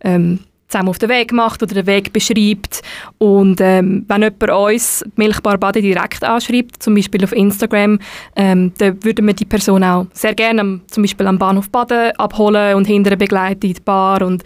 [0.00, 2.82] ähm, zusammen auf den Weg macht oder den Weg beschreibt.
[3.16, 7.98] Und ähm, wenn jemand uns Milchbar Bade direkt anschreibt, zum Beispiel auf Instagram,
[8.36, 12.12] ähm, dann würden wir die Person auch sehr gerne am, zum Beispiel am Bahnhof Baden
[12.18, 14.22] abholen und hinterher begleiten in die Bar.
[14.22, 14.44] Und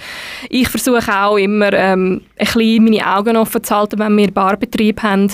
[0.49, 5.03] ich versuche auch immer ähm, ein bisschen meine Augen offen zu halten, wenn wir Barbetrieb
[5.03, 5.31] haben,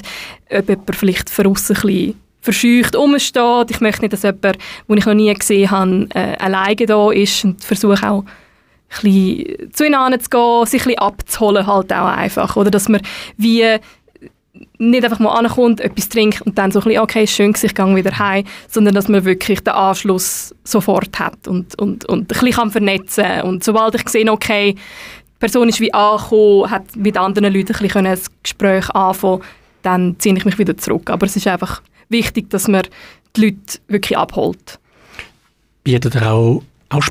[0.50, 3.70] ob jemand vielleicht von aussen ein bisschen verscheucht rumsteht.
[3.70, 4.56] Ich möchte nicht, dass jemand,
[4.88, 8.24] den ich noch nie gesehen habe, äh, alleine da ist und versuche auch
[8.88, 12.56] bisschen zu ihnen zu gehen, sich ein abzuholen halt auch einfach.
[12.56, 13.00] Oder dass man
[13.36, 13.64] wie
[14.78, 17.96] nicht einfach mal ankommt, etwas trinkt und dann so ein bisschen, okay, schön, ich gehe
[17.96, 22.52] wieder heim, sondern dass man wirklich den Anschluss sofort hat und, und, und ein bisschen
[22.52, 27.52] kann vernetzen Und sobald ich sehe, okay, die Person ist wie angekommen, hat mit anderen
[27.52, 29.42] Leuten ein bisschen ein Gespräch anfangen
[29.82, 31.10] dann ziehe ich mich wieder zurück.
[31.10, 32.82] Aber es ist einfach wichtig, dass man
[33.36, 34.78] die Leute wirklich abholt.
[35.84, 37.02] Bietet er auch, auch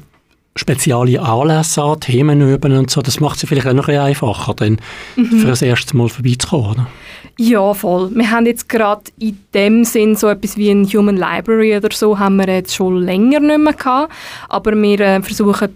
[0.58, 4.54] spezielle Anlässe an, Themen üben und so, das macht es vielleicht auch noch ein einfacher,
[4.54, 4.78] dann
[5.16, 5.40] mhm.
[5.40, 6.88] für das erste Mal vorbeizukommen, oder?
[7.40, 8.10] Ja, voll.
[8.16, 12.18] Wir haben jetzt gerade in dem Sinn so etwas wie ein Human Library oder so
[12.18, 14.12] haben wir jetzt schon länger nicht mehr gehabt,
[14.50, 15.70] aber wir äh, versuchen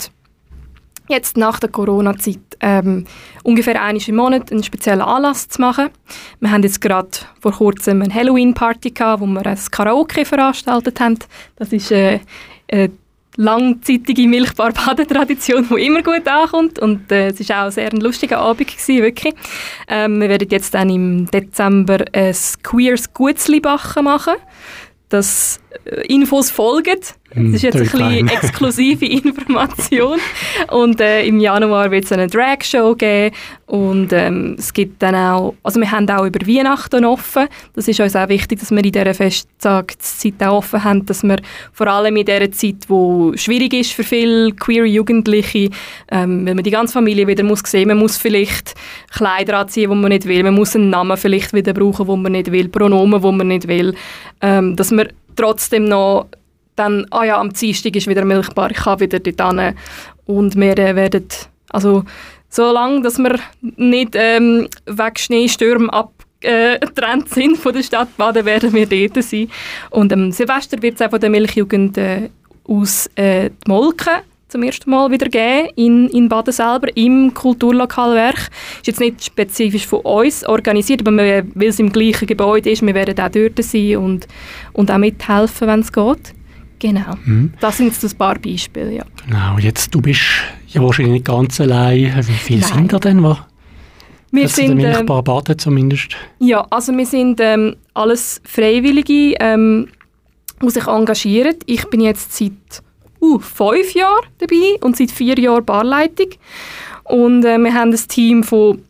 [1.08, 3.06] jetzt nach der Corona-Zeit ähm,
[3.44, 5.90] ungefähr einmal im Monat einen speziellen Anlass zu machen.
[6.40, 11.20] Wir haben jetzt gerade vor kurzem eine Halloween-Party gehabt, wo wir ein Karaoke veranstaltet haben.
[11.58, 12.20] Das ist äh,
[12.68, 12.90] äh,
[13.38, 18.68] langzeitige Milchbar-Baden-Tradition, die immer gut ankommt und äh, es war auch sehr ein lustiger Abend
[18.68, 19.34] gewesen, wirklich.
[19.88, 24.34] Ähm, wir werden jetzt dann im Dezember ein Queers Gutzli-Bachen machen.
[25.10, 27.00] Das äh, Infos folgen
[27.34, 30.20] Das ist jetzt ein bisschen exklusive Information.
[30.70, 33.36] Und äh, im Januar wird es eine Drag-Show geben.
[33.68, 37.48] Und ähm, es gibt dann auch, also wir haben auch über Weihnachten offen.
[37.74, 41.38] Das ist uns auch wichtig, dass wir in dieser Festtagszeit auch offen haben, dass wir
[41.72, 45.70] vor allem in dieser Zeit, wo schwierig ist für viele queer Jugendliche,
[46.12, 48.76] ähm, weil man die ganze Familie wieder muss sehen, man muss vielleicht
[49.10, 52.34] Kleider anziehen, die man nicht will, man muss einen Namen vielleicht wieder brauchen, den man
[52.34, 53.96] nicht will, Pronomen, die man nicht will,
[54.42, 56.28] ähm, dass man trotzdem noch
[56.76, 59.76] dann, ah ja, am Dienstag ist wieder Milchbar, ich kann wieder dort.
[60.26, 61.28] Und wir äh, werden,
[61.70, 62.04] also
[62.50, 68.74] solange, dass wir nicht ähm, wegen Schneestürmen abgetrennt äh, sind von der Stadt Baden, werden
[68.74, 69.50] wir dort sein.
[69.90, 72.30] Und am Silvester wird es auch von der Milchjugend äh,
[72.68, 78.50] aus äh, die Molke zum ersten Mal wieder geben in, in Baden selber, im Kulturlokalwerk.
[78.78, 82.94] Ist jetzt nicht spezifisch von uns organisiert, aber weil es im gleichen Gebäude ist, wir
[82.94, 84.28] werden auch dort sein und,
[84.74, 86.34] und auch mithelfen, wenn es geht.
[86.82, 87.14] Genau.
[87.26, 87.54] Mhm.
[87.60, 89.06] Das sind jetzt ein paar Beispiele, ja.
[89.28, 89.60] Genau.
[89.60, 90.22] Jetzt, du bist
[90.70, 92.12] ja wahrscheinlich nicht ganz allein.
[92.28, 92.74] Wie viele Nein.
[92.74, 93.22] sind da denn?
[93.22, 93.38] Was?
[94.32, 96.16] Wir das sind ein paar Baden zumindest.
[96.40, 99.90] Ja, also wir sind ähm, alles Freiwillige, ähm,
[100.60, 101.56] die sich engagieren.
[101.68, 102.52] Ich bin jetzt seit
[103.22, 106.30] uh, fünf Jahren dabei und seit vier Jahren Barleitung.
[107.04, 108.82] Und äh, wir haben ein Team von,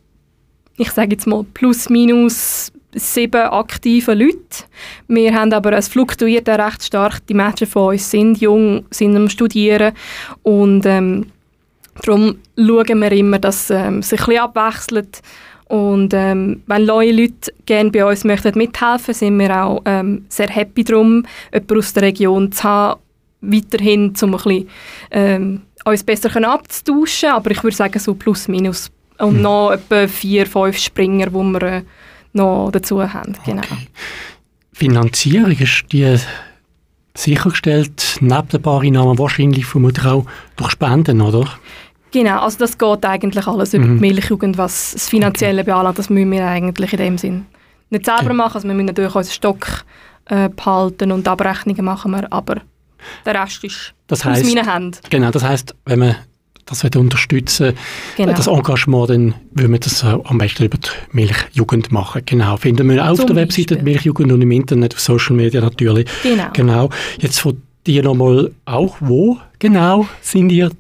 [0.78, 4.66] ich sage jetzt mal, plus minus sieben aktive Leute.
[5.08, 7.26] Wir haben aber, es fluktuiert auch recht stark.
[7.28, 9.94] Die Menschen von uns sind jung, sind am Studieren
[10.44, 11.28] und ähm,
[12.04, 15.22] darum schauen wir immer, dass ähm, sich ein bisschen abwechselt.
[15.66, 20.50] Und ähm, wenn neue Leute gerne bei uns möchten mithelfen, sind wir auch ähm, sehr
[20.50, 23.00] happy darum, jemanden aus der Region zu haben,
[23.40, 24.70] weiterhin, um ein bisschen,
[25.12, 27.30] ähm, uns besser abzutauschen.
[27.30, 28.92] Aber ich würde sagen, so plus minus.
[29.18, 29.42] Und hm.
[29.44, 31.82] noch etwa vier, fünf Springer, die wir äh,
[32.34, 33.36] noch dazu haben.
[33.46, 33.62] Genau.
[33.62, 33.88] Okay.
[34.74, 36.18] Finanzierung ist die
[37.16, 41.48] sichergestellt, neben den Barinamen wahrscheinlich vermutlich auch durch Spenden, oder?
[42.12, 43.96] Genau, also das geht eigentlich alles über mhm.
[43.96, 45.72] die Milchjugend, was das Finanzielle okay.
[45.72, 46.00] beanlangt.
[46.00, 47.46] Das müssen wir eigentlich in dem Sinn
[47.90, 48.34] nicht selber okay.
[48.34, 48.56] machen.
[48.56, 49.86] Also wir müssen natürlich unseren Stock
[50.26, 52.62] äh, behalten und Abrechnungen machen wir, aber
[53.26, 54.98] der Rest ist das heisst, aus meinen Händen.
[55.10, 56.16] Genau, das heißt, wenn man
[56.66, 57.74] das unterstützen
[58.18, 58.34] genau.
[58.34, 62.22] das Engagement, dann würden wir das äh, am besten über die Milchjugend machen.
[62.26, 65.36] Genau, finden wir auch Zum auf der Webseite die Milchjugend und im Internet, auf Social
[65.36, 66.08] Media natürlich.
[66.24, 66.50] Genau.
[66.54, 66.90] genau.
[67.20, 70.72] Jetzt von dir nochmal auch, wo genau sind ihr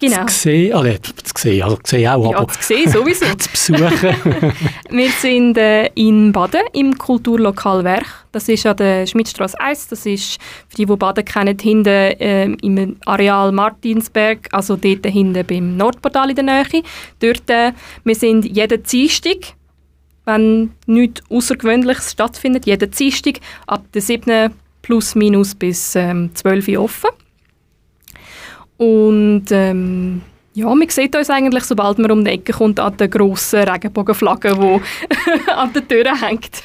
[0.00, 0.26] Genau.
[0.26, 3.26] Zu sehen, also zu sehen, also zu sehen auch, ja, aber zu sehen sowieso.
[3.38, 4.52] zu besuchen.
[4.90, 8.08] wir sind äh, in Baden im Kulturlokal Werch.
[8.32, 9.88] Das ist an der Schmidtstraße 1.
[9.88, 15.46] Das ist, für die, die Baden kennen, hinten äh, im Areal Martinsberg, also dort hinten
[15.46, 16.82] beim Nordportal in der Nähe.
[17.20, 19.54] Dort, äh, wir sind jeden Dienstag,
[20.24, 24.52] wenn nichts Außergewöhnliches stattfindet, jeden Dienstag ab der 7.
[24.82, 27.10] plus minus bis ähm, 12 Uhr offen.
[28.76, 30.22] Und ähm,
[30.54, 34.54] ja, man sieht uns eigentlich, sobald man um die Ecke kommt, an der grossen Regenbogenflagge,
[34.54, 36.62] die an der Tür hängt.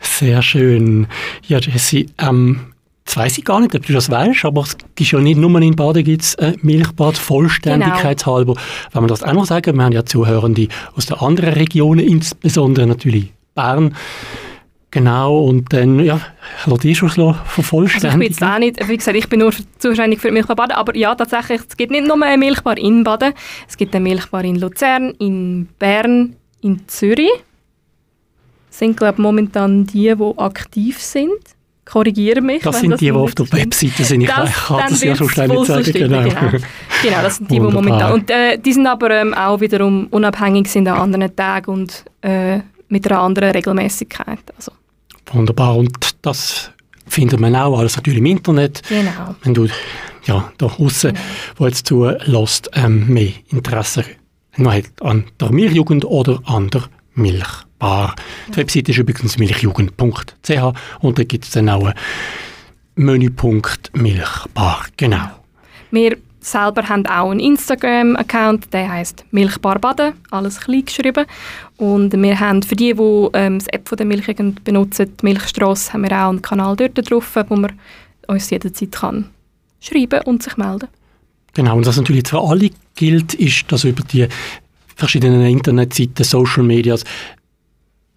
[0.00, 1.06] Sehr schön.
[1.46, 2.72] Ja, Jessie, ähm,
[3.06, 5.62] Jetzt weiss ich gar nicht, ob du das weißt, aber es gibt ja nicht nur
[5.62, 8.54] in Baden gibt's ein Milchbad, vollständigkeitshalber.
[8.54, 8.66] Genau.
[8.90, 12.84] Wenn wir das auch noch sagen, wir haben ja Zuhörende aus den anderen Regionen, insbesondere
[12.84, 13.94] natürlich Bern.
[14.96, 16.22] Genau, und dann, ja,
[16.64, 18.06] lass dich schon vervollständigen.
[18.06, 20.72] Also ich bin jetzt auch nicht, wie gesagt, ich bin nur zuständig für Milchbar Baden,
[20.72, 23.34] aber ja, tatsächlich, es gibt nicht nur eine Milchbar in Baden,
[23.68, 27.28] es gibt eine Milchbar in Luzern, in Bern, in Zürich.
[28.70, 31.40] Das sind, glaube ich, momentan die, die aktiv sind.
[31.84, 32.62] Korrigiere mich.
[32.62, 34.22] Das sind das die, die auf der Webseite sind.
[34.22, 35.92] Ich das, kann das ja so schnell nicht sagen.
[35.92, 36.22] Genau.
[36.22, 36.50] genau.
[37.02, 38.14] genau, das sind die, die momentan.
[38.14, 42.60] Und äh, die sind aber ähm, auch wiederum unabhängig sind an anderen Tagen und äh,
[42.88, 44.38] mit einer anderen Regelmäßigkeit.
[44.56, 44.72] Also.
[45.32, 45.76] Wunderbar.
[45.76, 46.70] Und das
[47.06, 48.82] findet man auch alles natürlich im Internet.
[48.88, 49.34] Genau.
[49.42, 49.68] Wenn du
[50.24, 51.24] ja, da draußen, genau.
[51.56, 54.04] wo jetzt zulässt, ähm, mehr Interesse
[54.58, 56.84] hat an der Milchjugend oder an der
[57.14, 58.08] Milchbar.
[58.08, 58.14] Ja.
[58.48, 60.50] Die Webseite ist übrigens milchjugend.ch
[61.00, 61.94] und da gibt es dann auch einen
[62.94, 64.86] Menüpunkt Milchbar.
[64.96, 65.28] Genau.
[65.90, 71.26] Wir selber haben auch einen Instagram-Account, der heißt Milchbar Baden, alles klein geschrieben.
[71.76, 75.92] Und wir haben für die, die ähm, das App von der Milchjugend benutzen, die Milchstrasse,
[75.92, 77.72] haben wir auch einen Kanal dort drauf, wo man
[78.28, 79.26] uns jederzeit kann
[79.80, 80.88] schreiben und sich melden.
[81.54, 84.26] Genau, und was natürlich für alle gilt, ist, dass über die
[84.94, 87.04] verschiedenen Internetseiten, Social Medias,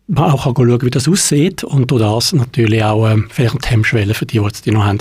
[0.07, 4.13] man auch kann wie das aussieht und durch das natürlich auch ähm, vielleicht eine Hemmschwelle
[4.13, 4.99] für die, die es noch haben,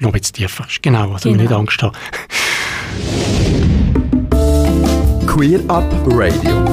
[0.00, 0.82] noch ein bisschen tiefer ist.
[0.82, 1.42] Genau, also genau.
[1.42, 1.96] nicht Angst haben.
[5.26, 6.64] Queer Up Radio.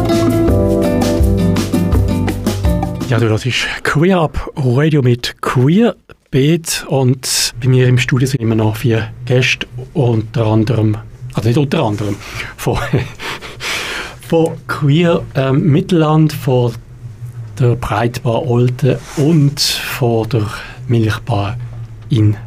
[3.09, 5.95] Ja, du, das ist Queer Up Radio mit Queer
[6.29, 10.97] Beet und bei mir im Studio sind immer noch vier Gäste, unter anderem,
[11.33, 12.15] also nicht unter anderem,
[12.55, 12.77] von,
[14.29, 16.73] von Queer ähm, Mittelland, von
[17.59, 20.47] der Breitbar Olten und von der
[20.87, 21.57] Milchbar
[22.09, 22.37] in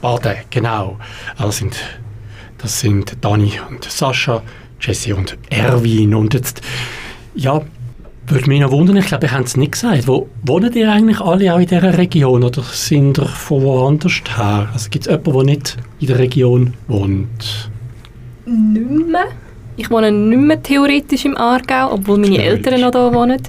[0.00, 0.98] Baden, genau.
[1.36, 1.76] Also sind,
[2.58, 4.42] das sind Dani und Sascha,
[4.80, 6.60] Jesse und Erwin und jetzt,
[7.34, 7.62] ja,
[8.28, 10.08] würde mich noch wundern, ich glaube, ihr habt es nicht gesagt.
[10.08, 14.68] Wo wohnen ihr eigentlich alle auch in dieser Region oder sind ihr von woanders her?
[14.72, 17.70] Also gibt es jemanden, der nicht in der Region wohnt?
[18.46, 19.26] Nicht mehr.
[19.76, 22.42] Ich wohne nicht mehr theoretisch im Aargau, obwohl meine.
[22.42, 23.40] Eltern noch da wohnen.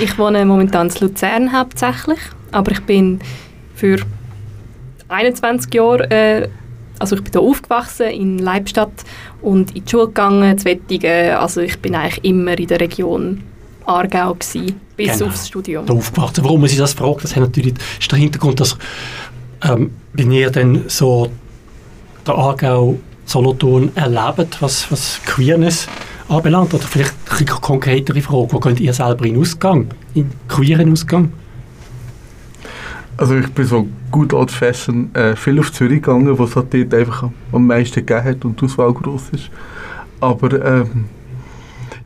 [0.00, 2.20] Ich wohne momentan in Luzern hauptsächlich,
[2.52, 3.20] aber ich bin
[3.74, 3.98] für
[5.12, 6.48] 21 Jahre, äh,
[6.98, 8.92] also ich bin hier aufgewachsen in Leibstadt
[9.40, 11.30] und in die Schule gegangen, zu Wettigen.
[11.36, 13.42] Also ich bin eigentlich immer in der Region
[13.86, 15.26] Aargau gewesen, bis Genau.
[15.30, 15.86] aufs Studium.
[15.86, 16.44] da aufgewachsen.
[16.44, 17.74] Warum ich das frage, das hat natürlich
[18.10, 18.76] der Hintergrund, dass
[19.64, 21.30] ähm, wenn ihr dann so
[22.26, 25.88] der Aargau Solothurn erlebt, was, was Queerness
[26.28, 31.32] anbelangt, oder vielleicht eine konkretere Frage, wo könnt ihr selber in Ausgang, in queeren Ausgang?
[33.22, 36.74] Also ich bin so gut old fashion äh, viel auf Zürich gegangen, wo es halt
[36.74, 39.48] dort einfach am- meisten gegeben hat und die Auswahl groß ist.
[40.18, 41.04] Aber ähm,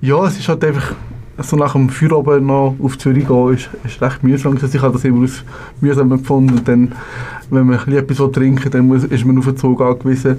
[0.03, 0.95] ja, es ist halt einfach
[1.39, 4.59] so nach dem Feierabend noch auf Zürich gehen, ist, ist recht mühsam.
[4.63, 5.43] Ich habe das immer als
[5.81, 6.61] mühsam empfunden.
[6.67, 6.93] Dann,
[7.49, 10.37] wenn man etwas trinken dann muss, ist man auf den Zug angewiesen.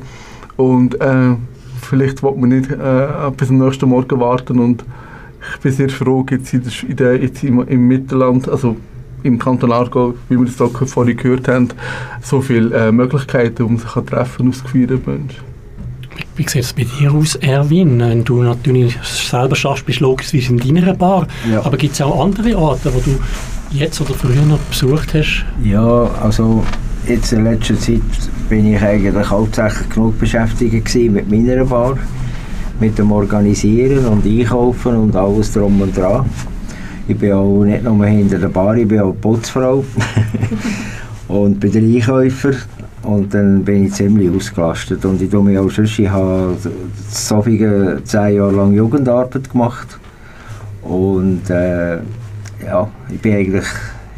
[0.58, 1.34] Und äh,
[1.82, 4.60] vielleicht will man nicht äh, bis am nächsten Morgen warten.
[4.60, 4.86] Und
[5.56, 8.78] ich bin sehr froh, jetzt, in der, jetzt im, im Mittelland, also
[9.24, 11.70] im Kanton Aargau, wie wir das da vorhin gehört haben,
[12.22, 15.48] so viele äh, Möglichkeiten, um sich an treffen aus queeren Menschen.
[16.16, 18.00] Wie, wie sieht es bei dir aus, Erwin?
[18.00, 21.28] Wenn du natürlich selber schaffst, bist du logischerweise in deiner Bar.
[21.52, 21.66] Ja.
[21.66, 23.20] Aber gibt es auch andere Orte, wo du
[23.72, 25.46] jetzt oder früher noch besucht hast?
[25.64, 26.64] Ja, also
[27.08, 28.02] jetzt in letzter Zeit
[28.50, 31.98] bin ich eigentlich hauptsächlich genug beschäftigt gewesen mit meiner Bar,
[32.80, 36.26] mit dem Organisieren und Einkaufen und alles drum und dran.
[37.08, 39.84] Ich bin auch nicht nur hinter der Bar, ich bin auch Putzfrau.
[41.30, 42.54] Und bin der Einkäufer.
[43.04, 45.06] Und dann bin ich ziemlich ausgelastet.
[45.06, 46.58] Und ich tue mich auch sonst, ich habe
[47.10, 49.98] so viele zehn Jahre lang Jugendarbeit gemacht.
[50.82, 51.96] Und äh,
[52.66, 53.68] ja, ich bin eigentlich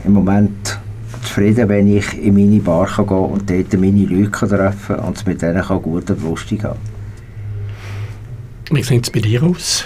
[0.05, 0.79] im Moment
[1.21, 5.05] zufrieden, wenn ich in meine Bar kann gehen und dort meine Leute kann treffen kann
[5.05, 6.79] und es mit denen kann gut und lustig haben.
[8.71, 9.85] Wie sieht es bei dir aus,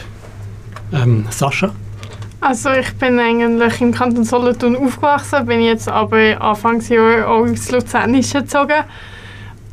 [0.94, 1.74] ähm, Sascha?
[2.46, 8.42] Also ich bin eigentlich im Kanton Solothurn aufgewachsen, bin jetzt aber Anfangsjahr auch ins Luzernische
[8.42, 8.84] gezogen.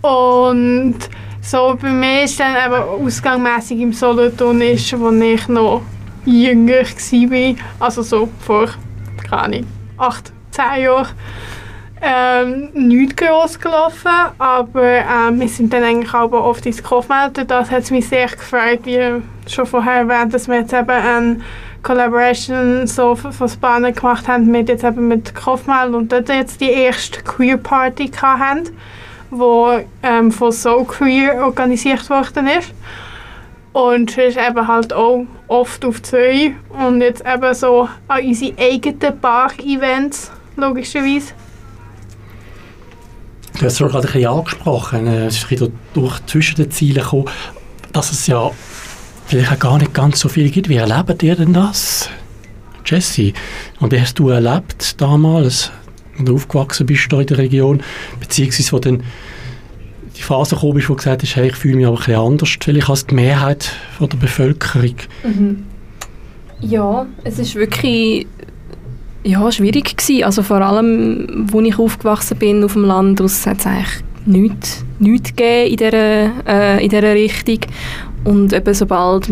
[0.03, 0.95] Und
[1.43, 5.83] so bei mir ist dann eben ausgangmässig im Solothurn ist, wo ich noch
[6.25, 8.69] jünger war, also so vor,
[9.29, 9.67] keine Ahnung,
[9.99, 11.09] acht, zehn Jahren,
[12.01, 17.49] ähm, nichts groß gelaufen, aber ähm, wir sind dann eigentlich auch oft ins Kaufmelden.
[17.49, 21.41] Das hat mich sehr gefreut, wie schon vorher erwähnt, dass wir jetzt eben eine
[21.83, 26.61] Collaboration so f- von Spanien gemacht haben, mit jetzt eben mit Kaufmelden und dort jetzt
[26.61, 28.71] die erste Queer Party hatten,
[29.31, 32.73] wo ähm, von So Queer organisiert worden ist.
[33.73, 39.21] Und ist eben halt auch oft auf zwei und jetzt eben so an unsere eigenen
[39.21, 41.35] Bar-Events, logischerweise.
[43.59, 46.71] Du hast es gerade ein bisschen angesprochen, äh, es ist ein bisschen durch zwischen den
[46.73, 47.27] Zielen gekommen,
[47.93, 48.51] dass es ja
[49.31, 50.69] vielleicht auch gar nicht ganz so viel gibt.
[50.69, 52.11] Wie erlebt ihr denn das?
[52.85, 53.33] Jesse,
[53.79, 55.71] und wie hast du erlebt damals,
[56.19, 57.81] als du aufgewachsen bist in der Region,
[58.19, 59.05] beziehungsweise wo dann
[60.17, 62.57] die Phase ist, wo du gesagt hast, hey, ich fühle mich aber ein bisschen anders
[62.61, 64.97] vielleicht als die Mehrheit von der Bevölkerung.
[66.61, 68.27] Ja, es ist wirklich
[69.23, 70.25] ja, schwierig gewesen.
[70.25, 75.31] Also vor allem, als ich aufgewachsen bin auf dem Land, hat es eigentlich nichts, nichts
[75.37, 77.61] gegeben in dieser, äh, in dieser Richtung.
[78.25, 79.31] Und eben sobald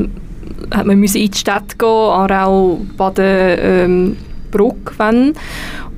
[0.71, 4.17] hat man in die Stadt gehen, Aarau, Baden, ähm,
[4.51, 5.35] Bruck, wenn.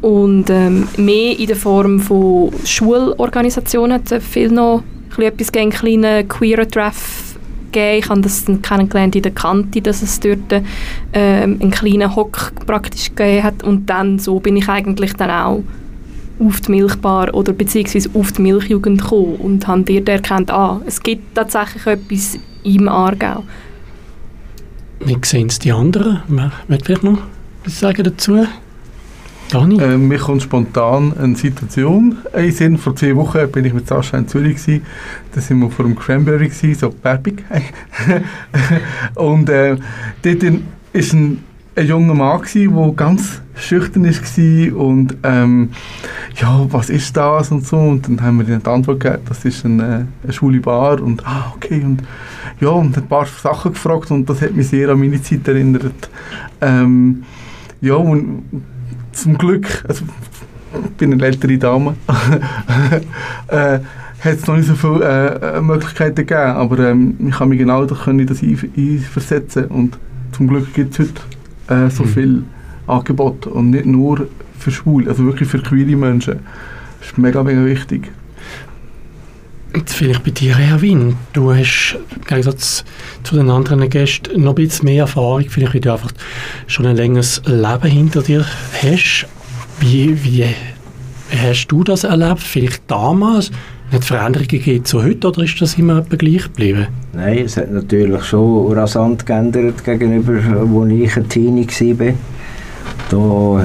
[0.01, 4.82] Und ähm, mehr in der Form von Schulorganisationen hat es viel noch
[5.18, 7.36] etwas gegeben, einen kleinen queeren Treff
[7.70, 7.99] gegeben.
[7.99, 10.53] Ich habe das dann kennengelernt in der Kante, dass es dort
[11.12, 13.62] ähm, einen kleinen Hock praktisch gegeben hat.
[13.62, 15.62] Und dann so bin ich eigentlich dann auch
[16.41, 21.03] auf die Milchbar oder beziehungsweise auf die Milchjugend gekommen und habe dort erkannt, ah, es
[21.03, 23.45] gibt tatsächlich etwas im Aargau.
[25.01, 26.22] Wie sehen es die anderen?
[26.28, 27.18] Wer möchte vielleicht noch
[27.62, 28.47] etwas sagen dazu?
[29.51, 29.80] Dani?
[29.80, 32.78] Äh, mir kommt spontan eine Situation in Sinn.
[32.78, 34.57] Vor zwei Wochen bin ich mit Sascha in Zürich.
[34.57, 34.86] Gewesen.
[35.34, 37.45] Da sind wir vor dem Cranberry, gewesen, so Berbig.
[39.16, 39.76] Und äh,
[40.22, 40.45] dort
[40.93, 41.43] ist ein
[41.80, 45.71] ein junger Mann, der ganz schüchtern war und ähm,
[46.37, 47.77] ja, was ist das und so.
[47.77, 51.53] Und dann haben wir die Antwort gegeben, das ist eine, eine schwule Bar und ah,
[51.55, 51.83] okay.
[51.85, 52.03] Und
[52.61, 56.11] ja, und ein paar Sachen gefragt und das hat mich sehr an meine Zeit erinnert.
[56.61, 57.25] Ähm,
[57.81, 58.45] ja, und
[59.13, 60.05] zum Glück, also
[60.85, 61.95] ich bin eine ältere Dame,
[63.49, 63.79] äh,
[64.21, 67.59] hat es noch nicht so viele äh, äh, Möglichkeiten gegeben, aber ähm, ich kann mich
[67.59, 69.99] genau das, können das einversetzen und
[70.33, 72.09] zum Glück gibt es heute äh, so mhm.
[72.09, 72.45] viel
[72.91, 74.26] Angebot und nicht nur
[74.59, 76.41] für Schwule, also wirklich für queere Menschen.
[77.01, 78.11] Das ist mega, mega wichtig.
[79.74, 81.14] Jetzt vielleicht bei dir, Erwin.
[81.32, 82.84] Du hast im Gegensatz
[83.22, 86.12] zu den anderen Gästen noch ein bisschen mehr Erfahrung, vielleicht weil du einfach
[86.66, 88.45] schon ein längeres Leben hinter dir
[88.82, 89.26] hast.
[89.78, 90.45] Wie, wie
[91.41, 92.41] hast du das erlebt?
[92.41, 93.53] Vielleicht damals?
[93.93, 96.86] Hat es Veränderungen gegeben zu heute oder ist das immer gleich geblieben?
[97.12, 100.34] Nein, es hat natürlich schon rasant geändert gegenüber,
[100.68, 102.14] wo ich ein Teenie war.
[103.11, 103.61] Da war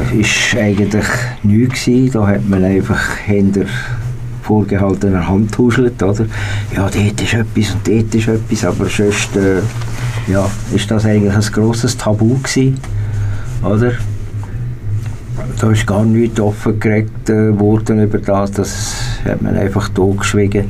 [0.60, 1.06] eigentlich
[1.44, 2.14] nichts.
[2.14, 3.66] Da hat man einfach hinter
[4.42, 6.26] vorgehaltener Hand huschelt, oder?
[6.76, 9.62] Ja, dort ist etwas und dort ist etwas, aber sonst äh,
[10.28, 12.80] ja, ist das eigentlich ein grosses Tabu gewesen,
[13.64, 13.92] oder?
[15.60, 20.66] Da ist gar nichts offengelegt äh, worden über das, das hat man einfach totgeschwiegen.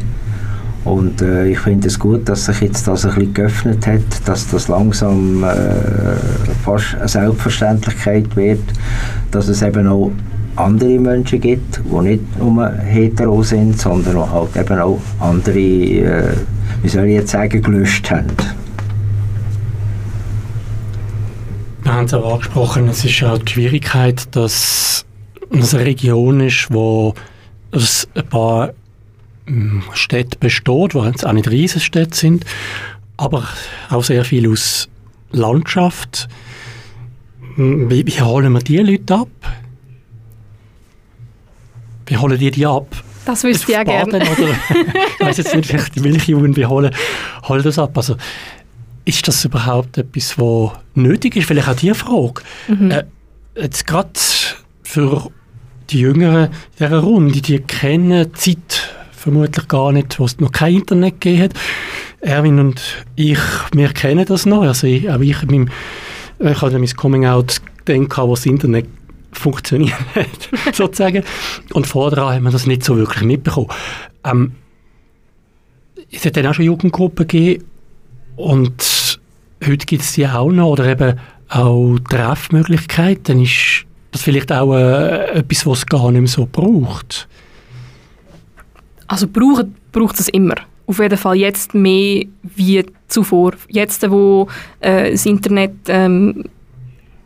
[0.86, 4.48] Und äh, ich finde es gut, dass sich jetzt das ein bisschen geöffnet hat, dass
[4.50, 6.16] das langsam äh,
[6.64, 8.62] fast eine Selbstverständlichkeit wird,
[9.32, 10.12] dass es eben auch
[10.56, 16.34] andere Menschen gibt, die nicht nur hetero sind, sondern halt eben auch andere, äh,
[16.84, 18.28] wie soll ich jetzt sagen, gelöscht haben.
[21.82, 25.04] Wir haben es auch angesprochen, es ist ja die Schwierigkeit, dass
[25.50, 27.16] es eine Region ist, wo
[27.72, 28.70] es ein paar
[29.93, 32.46] Städte besteht, die jetzt auch nicht Riesenstädte sind,
[33.18, 33.48] aber
[33.89, 34.89] auch sehr viel aus
[35.32, 36.28] Landschaft.
[37.58, 39.30] Wie, wie holen wir diese Leute ab?
[42.08, 42.88] Wie holen die die ab?
[43.26, 44.20] Das wüsste ich auch gerne.
[45.20, 46.93] ich weiß jetzt nicht, vielleicht die Milchjungen, wie holen,
[47.48, 47.98] holen das ab?
[47.98, 48.18] Also,
[49.06, 51.48] ist das überhaupt etwas, was nötig ist?
[51.48, 52.41] Vielleicht auch die Frage.
[52.68, 52.91] Mhm.
[52.91, 53.04] Äh,
[53.56, 54.10] jetzt gerade
[54.84, 55.32] für
[55.89, 58.95] die Jüngeren in dieser Runde, die kennen die Zeit
[59.26, 61.54] vermutlich gar nicht, wo es noch kein Internet gegeben hat.
[62.22, 63.40] Erwin und ich,
[63.74, 64.62] wir kennen das noch.
[64.62, 65.72] Also ich, auch ich, mein,
[66.38, 68.86] ich habe mein Coming-out gedacht, wo das Internet
[69.32, 71.24] funktioniert hat, sozusagen.
[71.74, 73.70] Und vorher haben wir das nicht so wirklich mitbekommen.
[74.24, 74.52] Ähm,
[76.12, 77.64] es hat dann auch schon Jugendgruppen gegeben
[78.36, 79.20] und
[79.66, 81.20] heute gibt es die auch noch oder eben
[81.50, 83.24] auch Treffmöglichkeiten.
[83.24, 87.28] Dann ist das vielleicht auch äh, etwas, was es gar nicht mehr so braucht.
[89.08, 90.56] Also braucht, braucht es immer.
[90.88, 93.53] Auf jeden Fall jetzt mehr wie zuvor.
[93.70, 94.47] Jetzt, wo
[94.80, 96.43] äh, das Internet ähm,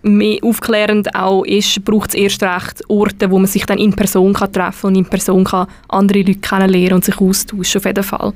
[0.01, 4.33] mehr aufklärend auch ist, braucht es erst recht Orte, wo man sich dann in Person
[4.33, 8.33] kann treffen und in Person kann andere Leute kennenlernen und sich austauschen, auf jeden Fall.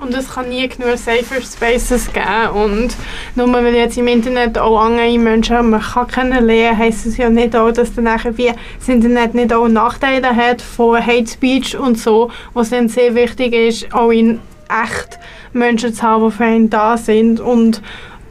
[0.00, 2.50] Und es kann nie genug Safer Spaces geben.
[2.54, 2.96] Und
[3.36, 7.54] nur weil jetzt im Internet auch andere Menschen man kann kennenlernen, heisst es ja nicht
[7.54, 11.98] auch, dass dann nachher wie das Internet nicht auch Nachteile hat von Hate Speech und
[11.98, 15.18] so, was dann sehr wichtig ist, auch in echt
[15.52, 17.40] Menschen zu haben, die für einen da sind.
[17.40, 17.80] Und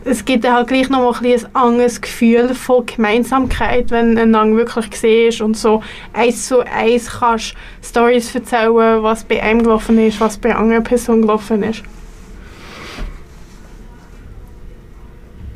[0.05, 5.41] es gibt halt gleich noch mal ein, anderes Gefühl von Gemeinsamkeit, wenn einander wirklich siehst
[5.41, 5.81] und so
[6.13, 10.83] eins zu eins kannst Stories erzählen, was bei einem gelaufen ist, was bei einer anderen
[10.83, 11.83] Person gelaufen ist.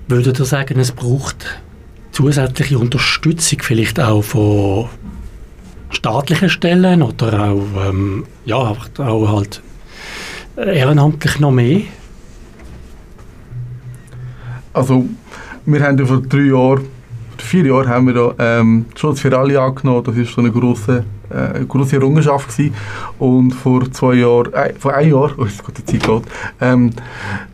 [0.08, 1.60] Würdet ihr sagen, es braucht
[2.12, 4.88] zusätzliche Unterstützung vielleicht auch von
[5.90, 9.62] staatlichen Stellen oder auch, ähm, ja, auch halt
[10.56, 11.82] ehrenamtlich noch mehr?
[14.78, 15.06] Also
[15.66, 16.86] wir haben vor drei Jahren,
[17.38, 20.04] vier Jahren haben wir da ähm, Schutz für alle angenommen.
[20.04, 22.76] Das war so eine grosse, äh, grosse Errungenschaft gewesen.
[23.18, 26.24] Und vor zwei Jahren, äh, vor einem Jahr, oh, ist gut, die Zeit geht,
[26.62, 26.92] ähm,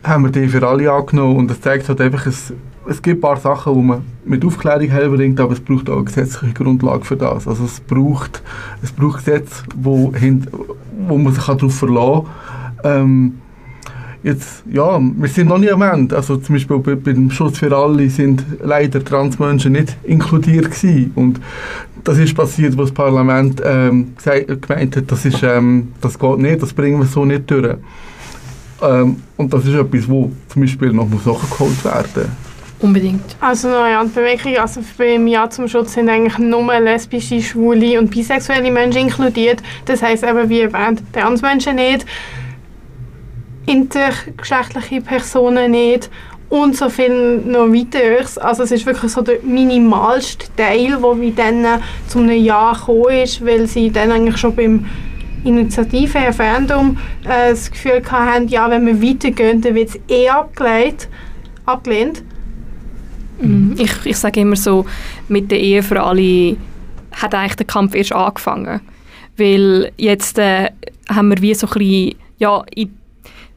[0.03, 2.53] haben wir die für alle angenommen und das zeigt halt einfach, es,
[2.87, 6.03] es gibt ein paar Sachen, die man mit Aufklärung herbringt, aber es braucht auch eine
[6.03, 7.47] gesetzliche Grundlage für das.
[7.47, 8.43] Also es braucht,
[8.81, 10.45] es braucht Gesetze, wo, hin,
[11.07, 12.25] wo man sich darauf verlassen
[12.81, 13.01] kann.
[13.01, 13.33] Ähm,
[14.23, 16.15] Jetzt, ja, wir sind noch nicht am Ende.
[16.15, 21.11] Also zum Beispiel bei, beim Schutz für alle sind leider Transmenschen nicht inkludiert gewesen.
[21.15, 21.41] Und
[22.05, 26.37] das ist passiert, wo das Parlament ähm, gesagt, gemeint hat, das, ist, ähm, das geht
[26.37, 27.75] nicht, das bringen wir so nicht durch.
[28.81, 32.31] Ähm, und das ist etwas, wo zum Beispiel noch muss nachgeholt werden
[32.79, 33.35] Unbedingt.
[33.41, 38.71] Also eine Bemerkung, also beim Ja zum Schutz sind eigentlich nur lesbische, schwule und bisexuelle
[38.71, 39.61] Menschen inkludiert.
[39.85, 42.05] Das heisst eben, wie erwähnt, Transmenschen nicht
[43.65, 46.09] intergeschlechtliche Personen nicht
[46.49, 48.37] und so viel noch weiteres.
[48.37, 51.65] Also es ist wirklich so der minimalste Teil, der wie dann
[52.07, 54.85] zu einem Ja gekommen ist, weil sie dann eigentlich schon beim
[55.43, 61.09] Initiative Referendum äh, das Gefühl hatten, ja, wenn wir weitergehen, dann wird es eh abgelehnt.
[61.65, 62.23] abgelehnt.
[63.41, 63.75] Mhm.
[63.77, 64.85] Ich, ich sage immer so,
[65.27, 66.55] mit der Ehe für alle
[67.11, 68.81] hat eigentlich der Kampf erst angefangen.
[69.37, 70.69] Weil jetzt äh,
[71.09, 72.63] haben wir wie so ein bisschen, ja,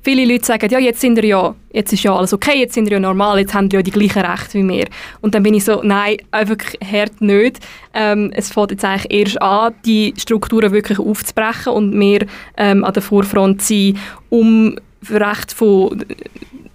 [0.07, 2.85] viele Leute sagen, ja, jetzt sind wir ja, jetzt ist ja alles okay, jetzt sind
[2.85, 4.87] wir ja normal, jetzt haben wir ja die gleichen Rechte wie wir.
[5.21, 7.59] Und dann bin ich so, nein, einfach hart nicht.
[7.93, 12.25] Ähm, es fängt jetzt eigentlich erst an, die Strukturen wirklich aufzubrechen und mehr
[12.57, 13.99] ähm, an der Vorfront zu sein,
[14.31, 16.05] um für Rechte von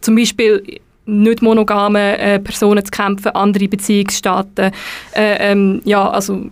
[0.02, 4.72] zum Beispiel nicht monogame äh, Personen zu kämpfen, andere Beziehungsstaaten,
[5.14, 6.50] äh, ähm, ja, also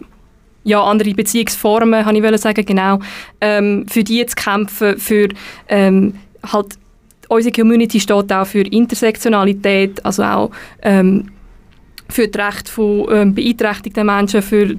[0.64, 3.00] ja, andere Beziehungsformen, habe ich sagen, genau,
[3.42, 5.28] ähm, für die zu kämpfen, für
[5.68, 6.14] ähm,
[6.44, 6.78] halt,
[7.28, 11.32] unsere Community steht auch für Intersektionalität, also auch ähm,
[12.10, 14.76] für das Recht von ähm, beeinträchtigten Menschen, für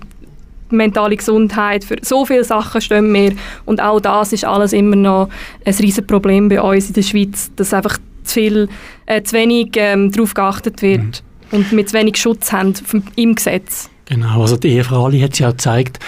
[0.71, 3.33] mentale Gesundheit, für so viele Sachen stehen wir
[3.67, 5.29] und auch das ist alles immer noch
[5.65, 8.69] ein riesiges Problem bei uns in der Schweiz, dass einfach zu viel,
[9.07, 11.59] äh, zu wenig ähm, darauf geachtet wird mhm.
[11.59, 12.75] und wir zu wenig Schutz haben
[13.17, 13.91] im Gesetz.
[14.07, 15.99] Genau, also die Ehe für alle hat ja gezeigt,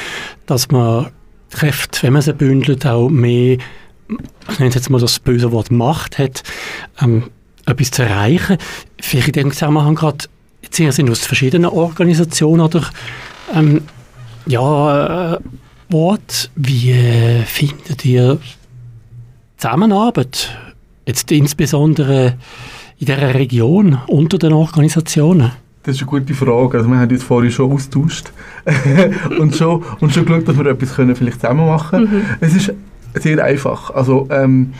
[0.46, 1.10] dass man
[1.50, 3.58] Kräfte, wenn man sie bündelt, auch mehr,
[4.50, 6.42] ich nenne es jetzt mal das böse Wort Macht hat,
[7.00, 7.24] ähm,
[7.66, 8.58] etwas zu erreichen.
[9.00, 10.26] Vielleicht in dem Zusammenhang gerade,
[10.62, 12.88] jetzt sind aus verschiedenen Organisationen oder
[13.54, 13.82] ähm,
[14.46, 15.38] ja, äh,
[15.88, 18.38] Wort, wie äh, findet ihr
[19.58, 20.50] Zusammenarbeit
[21.06, 22.36] Jetzt insbesondere
[22.98, 25.50] in dieser Region unter den Organisationen?
[25.82, 26.78] Das ist eine gute Frage.
[26.78, 28.30] Also wir haben uns vorhin schon austauscht
[29.40, 32.20] und, schon, und schon geschaut, dass wir etwas können vielleicht zusammen machen können.
[32.20, 32.24] Mhm.
[32.40, 32.72] Es ist
[33.14, 33.90] sehr einfach.
[33.90, 34.72] Also ähm,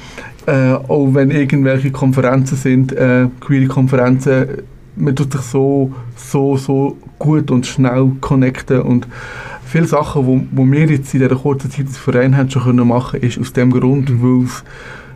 [0.47, 4.47] äh, auch wenn irgendwelche Konferenzen sind, äh, queere Konferenzen,
[4.97, 9.07] man tut sich so, so, so gut und schnell connecten und
[9.65, 12.63] viele Sachen, die wo, wo wir jetzt in dieser kurzen Zeit als Verein haben schon
[12.63, 14.65] können machen, ist aus dem Grund, weil es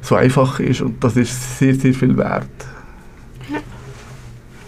[0.00, 2.46] so einfach ist und das ist sehr, sehr viel wert.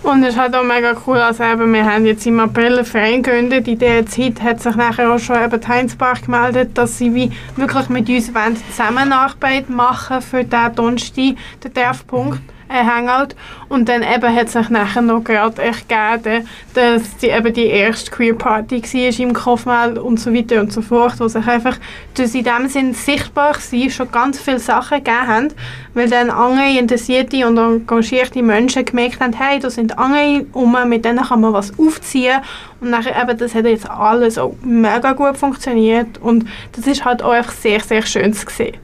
[0.09, 2.87] Und es ist halt auch mega cool, also eben, wir haben jetzt im April einen
[2.87, 3.69] Verein gegründet.
[3.69, 7.91] In dieser Zeit hat sich nachher auch schon eben Heinzbach gemeldet, dass sie wie wirklich
[7.91, 8.33] mit uns
[8.71, 13.35] Zusammenarbeit machen für diesen Donnerstag, den Treffpunkt ein Hangout.
[13.69, 18.35] Und dann eben hat sich nachher noch gerade ergeben, dass die, eben die erste Queer
[18.35, 21.79] Party war im Kaufmann und so weiter und so fort, wo sich einfach
[22.15, 25.49] dass in dem Sinn sichtbar sie schon ganz viele Sachen gegeben haben,
[25.95, 31.05] weil dann andere interessierte und engagierte Menschen gemerkt haben, hey, da sind andere um, mit
[31.05, 32.41] denen kann man was aufziehen
[32.81, 37.23] und nachher eben, das hat jetzt alles auch mega gut funktioniert und das ist halt
[37.23, 38.77] auch sehr, sehr schön zu sehen.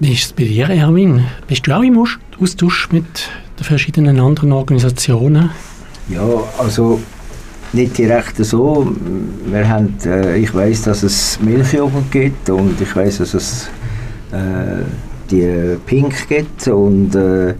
[0.00, 1.24] Wie ist es bei dir, Erwin?
[1.46, 2.04] Bist du auch im
[2.40, 3.04] Austausch mit
[3.58, 5.50] den verschiedenen anderen Organisationen?
[6.08, 6.26] Ja,
[6.58, 7.00] also
[7.72, 8.92] nicht direkt so.
[9.46, 13.68] Wir haben, äh, ich weiß, dass es Milchjugend gibt und ich weiß, dass es
[14.32, 14.82] äh,
[15.30, 17.54] die Pink gibt und äh,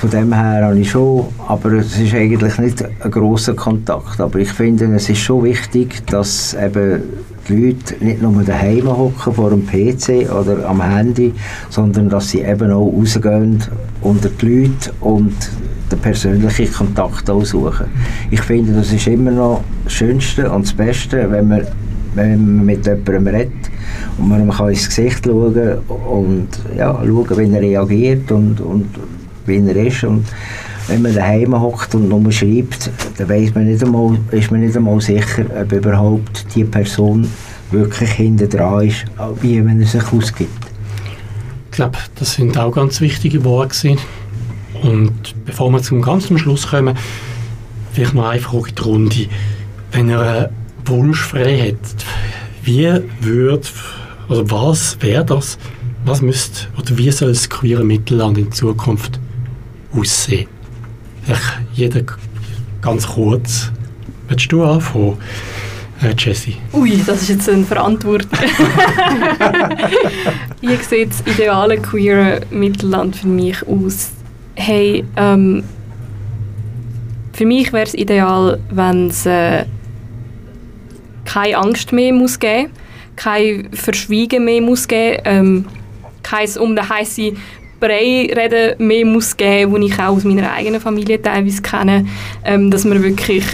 [0.00, 4.20] von dem her habe ich schon, aber es ist eigentlich nicht ein großer Kontakt.
[4.20, 7.02] Aber ich finde, es ist schon wichtig, dass eben
[7.48, 11.32] die Leute nicht nur daheim hocken vor dem PC oder am Handy,
[11.70, 13.62] sondern dass sie eben auch rausgehen
[14.02, 15.34] unter die Leute und
[15.90, 17.86] den persönlichen Kontakt auch suchen.
[18.30, 21.66] Ich finde, das ist immer noch das Schönste und das Beste, wenn man,
[22.14, 23.70] wenn man mit jemandem redet
[24.18, 28.86] und man kann ins Gesicht schauen und ja, schauen, wie er reagiert und, und
[29.46, 30.04] wie er ist.
[30.04, 30.24] Und
[30.88, 34.76] wenn man daheim hockt und nur schreibt, dann weiß man nicht einmal, ist man nicht
[34.76, 37.28] einmal sicher, ob überhaupt die Person
[37.70, 39.04] wirklich hinter dran ist,
[39.40, 40.50] wie wenn er sich ausgibt.
[41.70, 43.96] Ich glaube, das sind auch ganz wichtige Worte.
[44.82, 46.96] Und bevor wir zum ganzen Schluss kommen,
[47.92, 49.26] vielleicht noch eine Frage in die Runde.
[49.92, 50.48] Wenn ihr einen
[50.84, 52.04] Wunsch frei hättet,
[52.62, 52.88] wie
[53.20, 53.66] würde,
[54.28, 55.58] also was wäre das,
[56.04, 59.18] was müsste, oder wie soll das queere Mittelland in Zukunft
[59.92, 60.53] aussehen?
[61.24, 61.42] Vielleicht
[61.74, 62.02] jeder
[62.80, 63.70] ganz kurz.
[64.28, 65.18] Willst du anfangen,
[66.02, 66.56] äh, Jessie?
[66.72, 68.30] Ui, das ist jetzt eine Verantwortung.
[70.60, 74.10] Wie sieht das ideale queere Mittelland für mich aus?
[74.54, 75.64] Hey, ähm,
[77.32, 79.64] für mich wäre es ideal, wenn es äh,
[81.24, 82.70] keine Angst mehr muss geben
[83.16, 85.64] kein Verschweigen mehr muss geben ähm,
[86.22, 87.36] kein um den heißen
[87.84, 92.06] Brei reden mehr muss geben, wo ich auch aus meiner eigenen Familie teilweise kenne,
[92.42, 93.44] ähm, dass man wirklich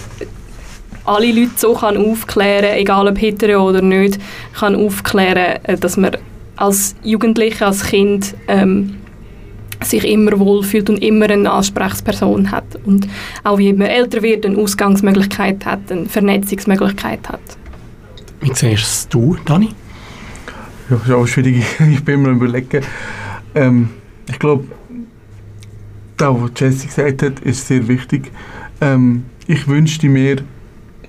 [1.05, 4.20] alle Leute so kann aufklären, egal ob hetero oder nicht,
[4.57, 6.16] kann aufklären, äh, dass man
[6.55, 8.99] als Jugendliche, als Kind ähm,
[9.83, 13.09] sich immer wohlfühlt und immer eine Ansprechperson hat und
[13.43, 17.41] auch wie man älter wird, eine Ausgangsmöglichkeit hat, eine Vernetzungsmöglichkeit hat.
[18.41, 19.70] Wie siehst du, Dani?
[20.89, 21.64] Ja, das ist auch schwierig.
[21.91, 22.85] Ich bin mir überlegen.
[23.57, 23.89] Ähm,
[24.31, 24.64] ich glaube,
[26.16, 28.31] das, was Jesse gesagt hat, ist sehr wichtig.
[28.81, 30.37] Ähm, ich wünschte mir,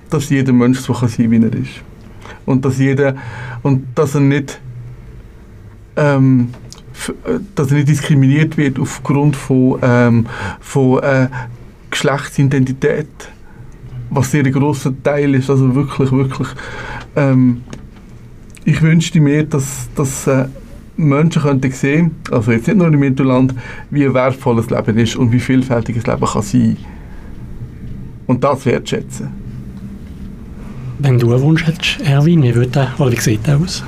[0.10, 1.82] dass jeder Mensch so kann sein wie er ist.
[2.46, 3.16] Und dass jeder,
[3.62, 4.60] und dass er nicht,
[5.96, 6.50] ähm,
[7.26, 10.26] äh, dass er nicht diskriminiert wird aufgrund von, ähm,
[10.60, 11.28] von äh,
[11.90, 13.08] Geschlechtsidentität,
[14.10, 16.48] was sehr ein grosser Teil ist, also wirklich, wirklich.
[17.16, 17.64] Ähm,
[18.66, 20.46] ich wünschte mir, dass, dass äh,
[20.98, 23.54] Menschen könnten sehen, also jetzt nicht nur im Mittelland,
[23.90, 26.78] wie wertvoll das Leben ist und wie vielfältig das Leben kann sein
[28.28, 29.30] Und das wertschätzen.
[31.00, 33.84] Wenn du einen Wunsch hättest, Erwin, wie, würde, oder wie sieht der aus?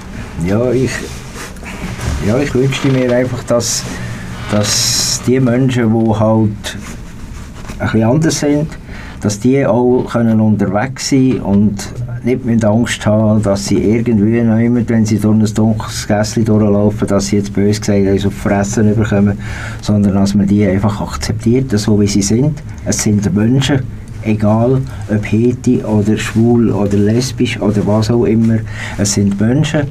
[0.46, 0.92] Ja, ich,
[2.28, 3.84] ja, ich wünschte mir einfach, dass,
[4.50, 6.78] dass die Menschen, die halt
[7.80, 8.68] ein bisschen anders sind,
[9.22, 11.94] dass die auch können unterwegs sein und
[12.24, 16.46] nicht mit Angst haben, dass sie irgendwie noch immer, wenn sie durch ein dunkles Gässchen
[16.46, 19.38] durchlaufen, dass sie jetzt bös gesagt haben, auf Fressen bekommen,
[19.82, 22.62] sondern dass man die einfach akzeptiert, so wie sie sind.
[22.86, 23.82] Es sind Menschen,
[24.24, 28.60] egal ob heti oder schwul oder lesbisch oder was auch immer,
[28.98, 29.88] es sind Menschen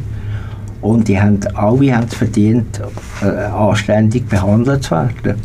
[0.80, 2.80] und die haben alle haben verdient,
[3.22, 5.40] äh, anständig behandelt zu werden.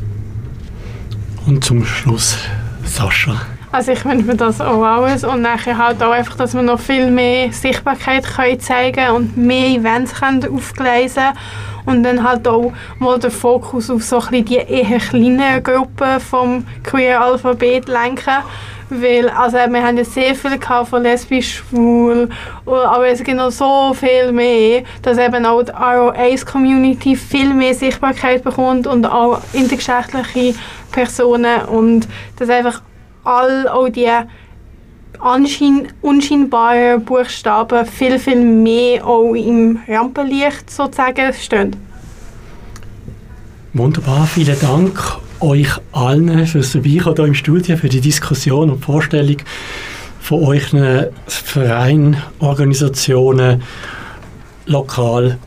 [1.45, 2.37] Und zum Schluss
[2.83, 3.35] Sascha.
[3.69, 6.79] Also ich wünsche mir das auch alles und nachher halt auch einfach, dass wir noch
[6.79, 11.33] viel mehr Sichtbarkeit können zeigen und mehr Events können aufgleisen
[11.85, 16.65] und dann halt auch mal den Fokus auf so ein die eher kleinen Gruppen vom
[16.83, 18.37] Queer Alphabet lenken.
[18.89, 22.29] Weil also wir haben ja sehr viel von lesbisch, schwul,
[22.65, 28.45] aber es gibt noch so viel mehr, dass eben auch die ROAs-Community viel mehr Sichtbarkeit
[28.45, 30.57] bekommt und auch intergeschlechtliche
[30.89, 32.07] Personen und
[32.39, 32.81] dass einfach
[33.27, 34.09] all auch die
[35.19, 41.75] anschein unscheinbaren Buchstaben viel, viel mehr auch im Rampenlicht sozusagen stehen.
[43.73, 49.37] Wunderbar, vielen Dank euch allen fürs Vorbeikommen hier im Studio, für die Diskussion und Vorstellung
[50.19, 50.71] von euch
[51.27, 53.61] Vereinen, Organisationen,
[54.65, 55.37] lokal.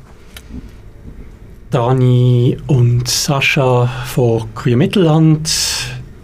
[1.71, 5.49] Dani und Sascha von Queer Mittelland,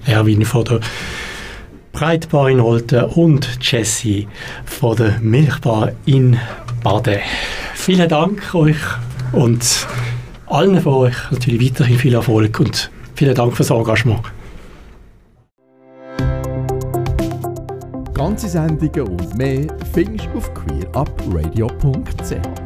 [0.05, 0.81] Erwin von der
[1.97, 4.29] Breitbar in Olten und Jessie
[4.67, 6.39] von der Milchbar in
[6.85, 7.21] Baden.
[7.75, 8.77] Vielen Dank euch
[9.33, 9.87] und
[10.45, 14.21] allen von euch natürlich weiterhin viel Erfolg und vielen Dank fürs Engagement.
[18.13, 22.66] Ganze Sendungen und mehr findest du auf queerupradio.ch.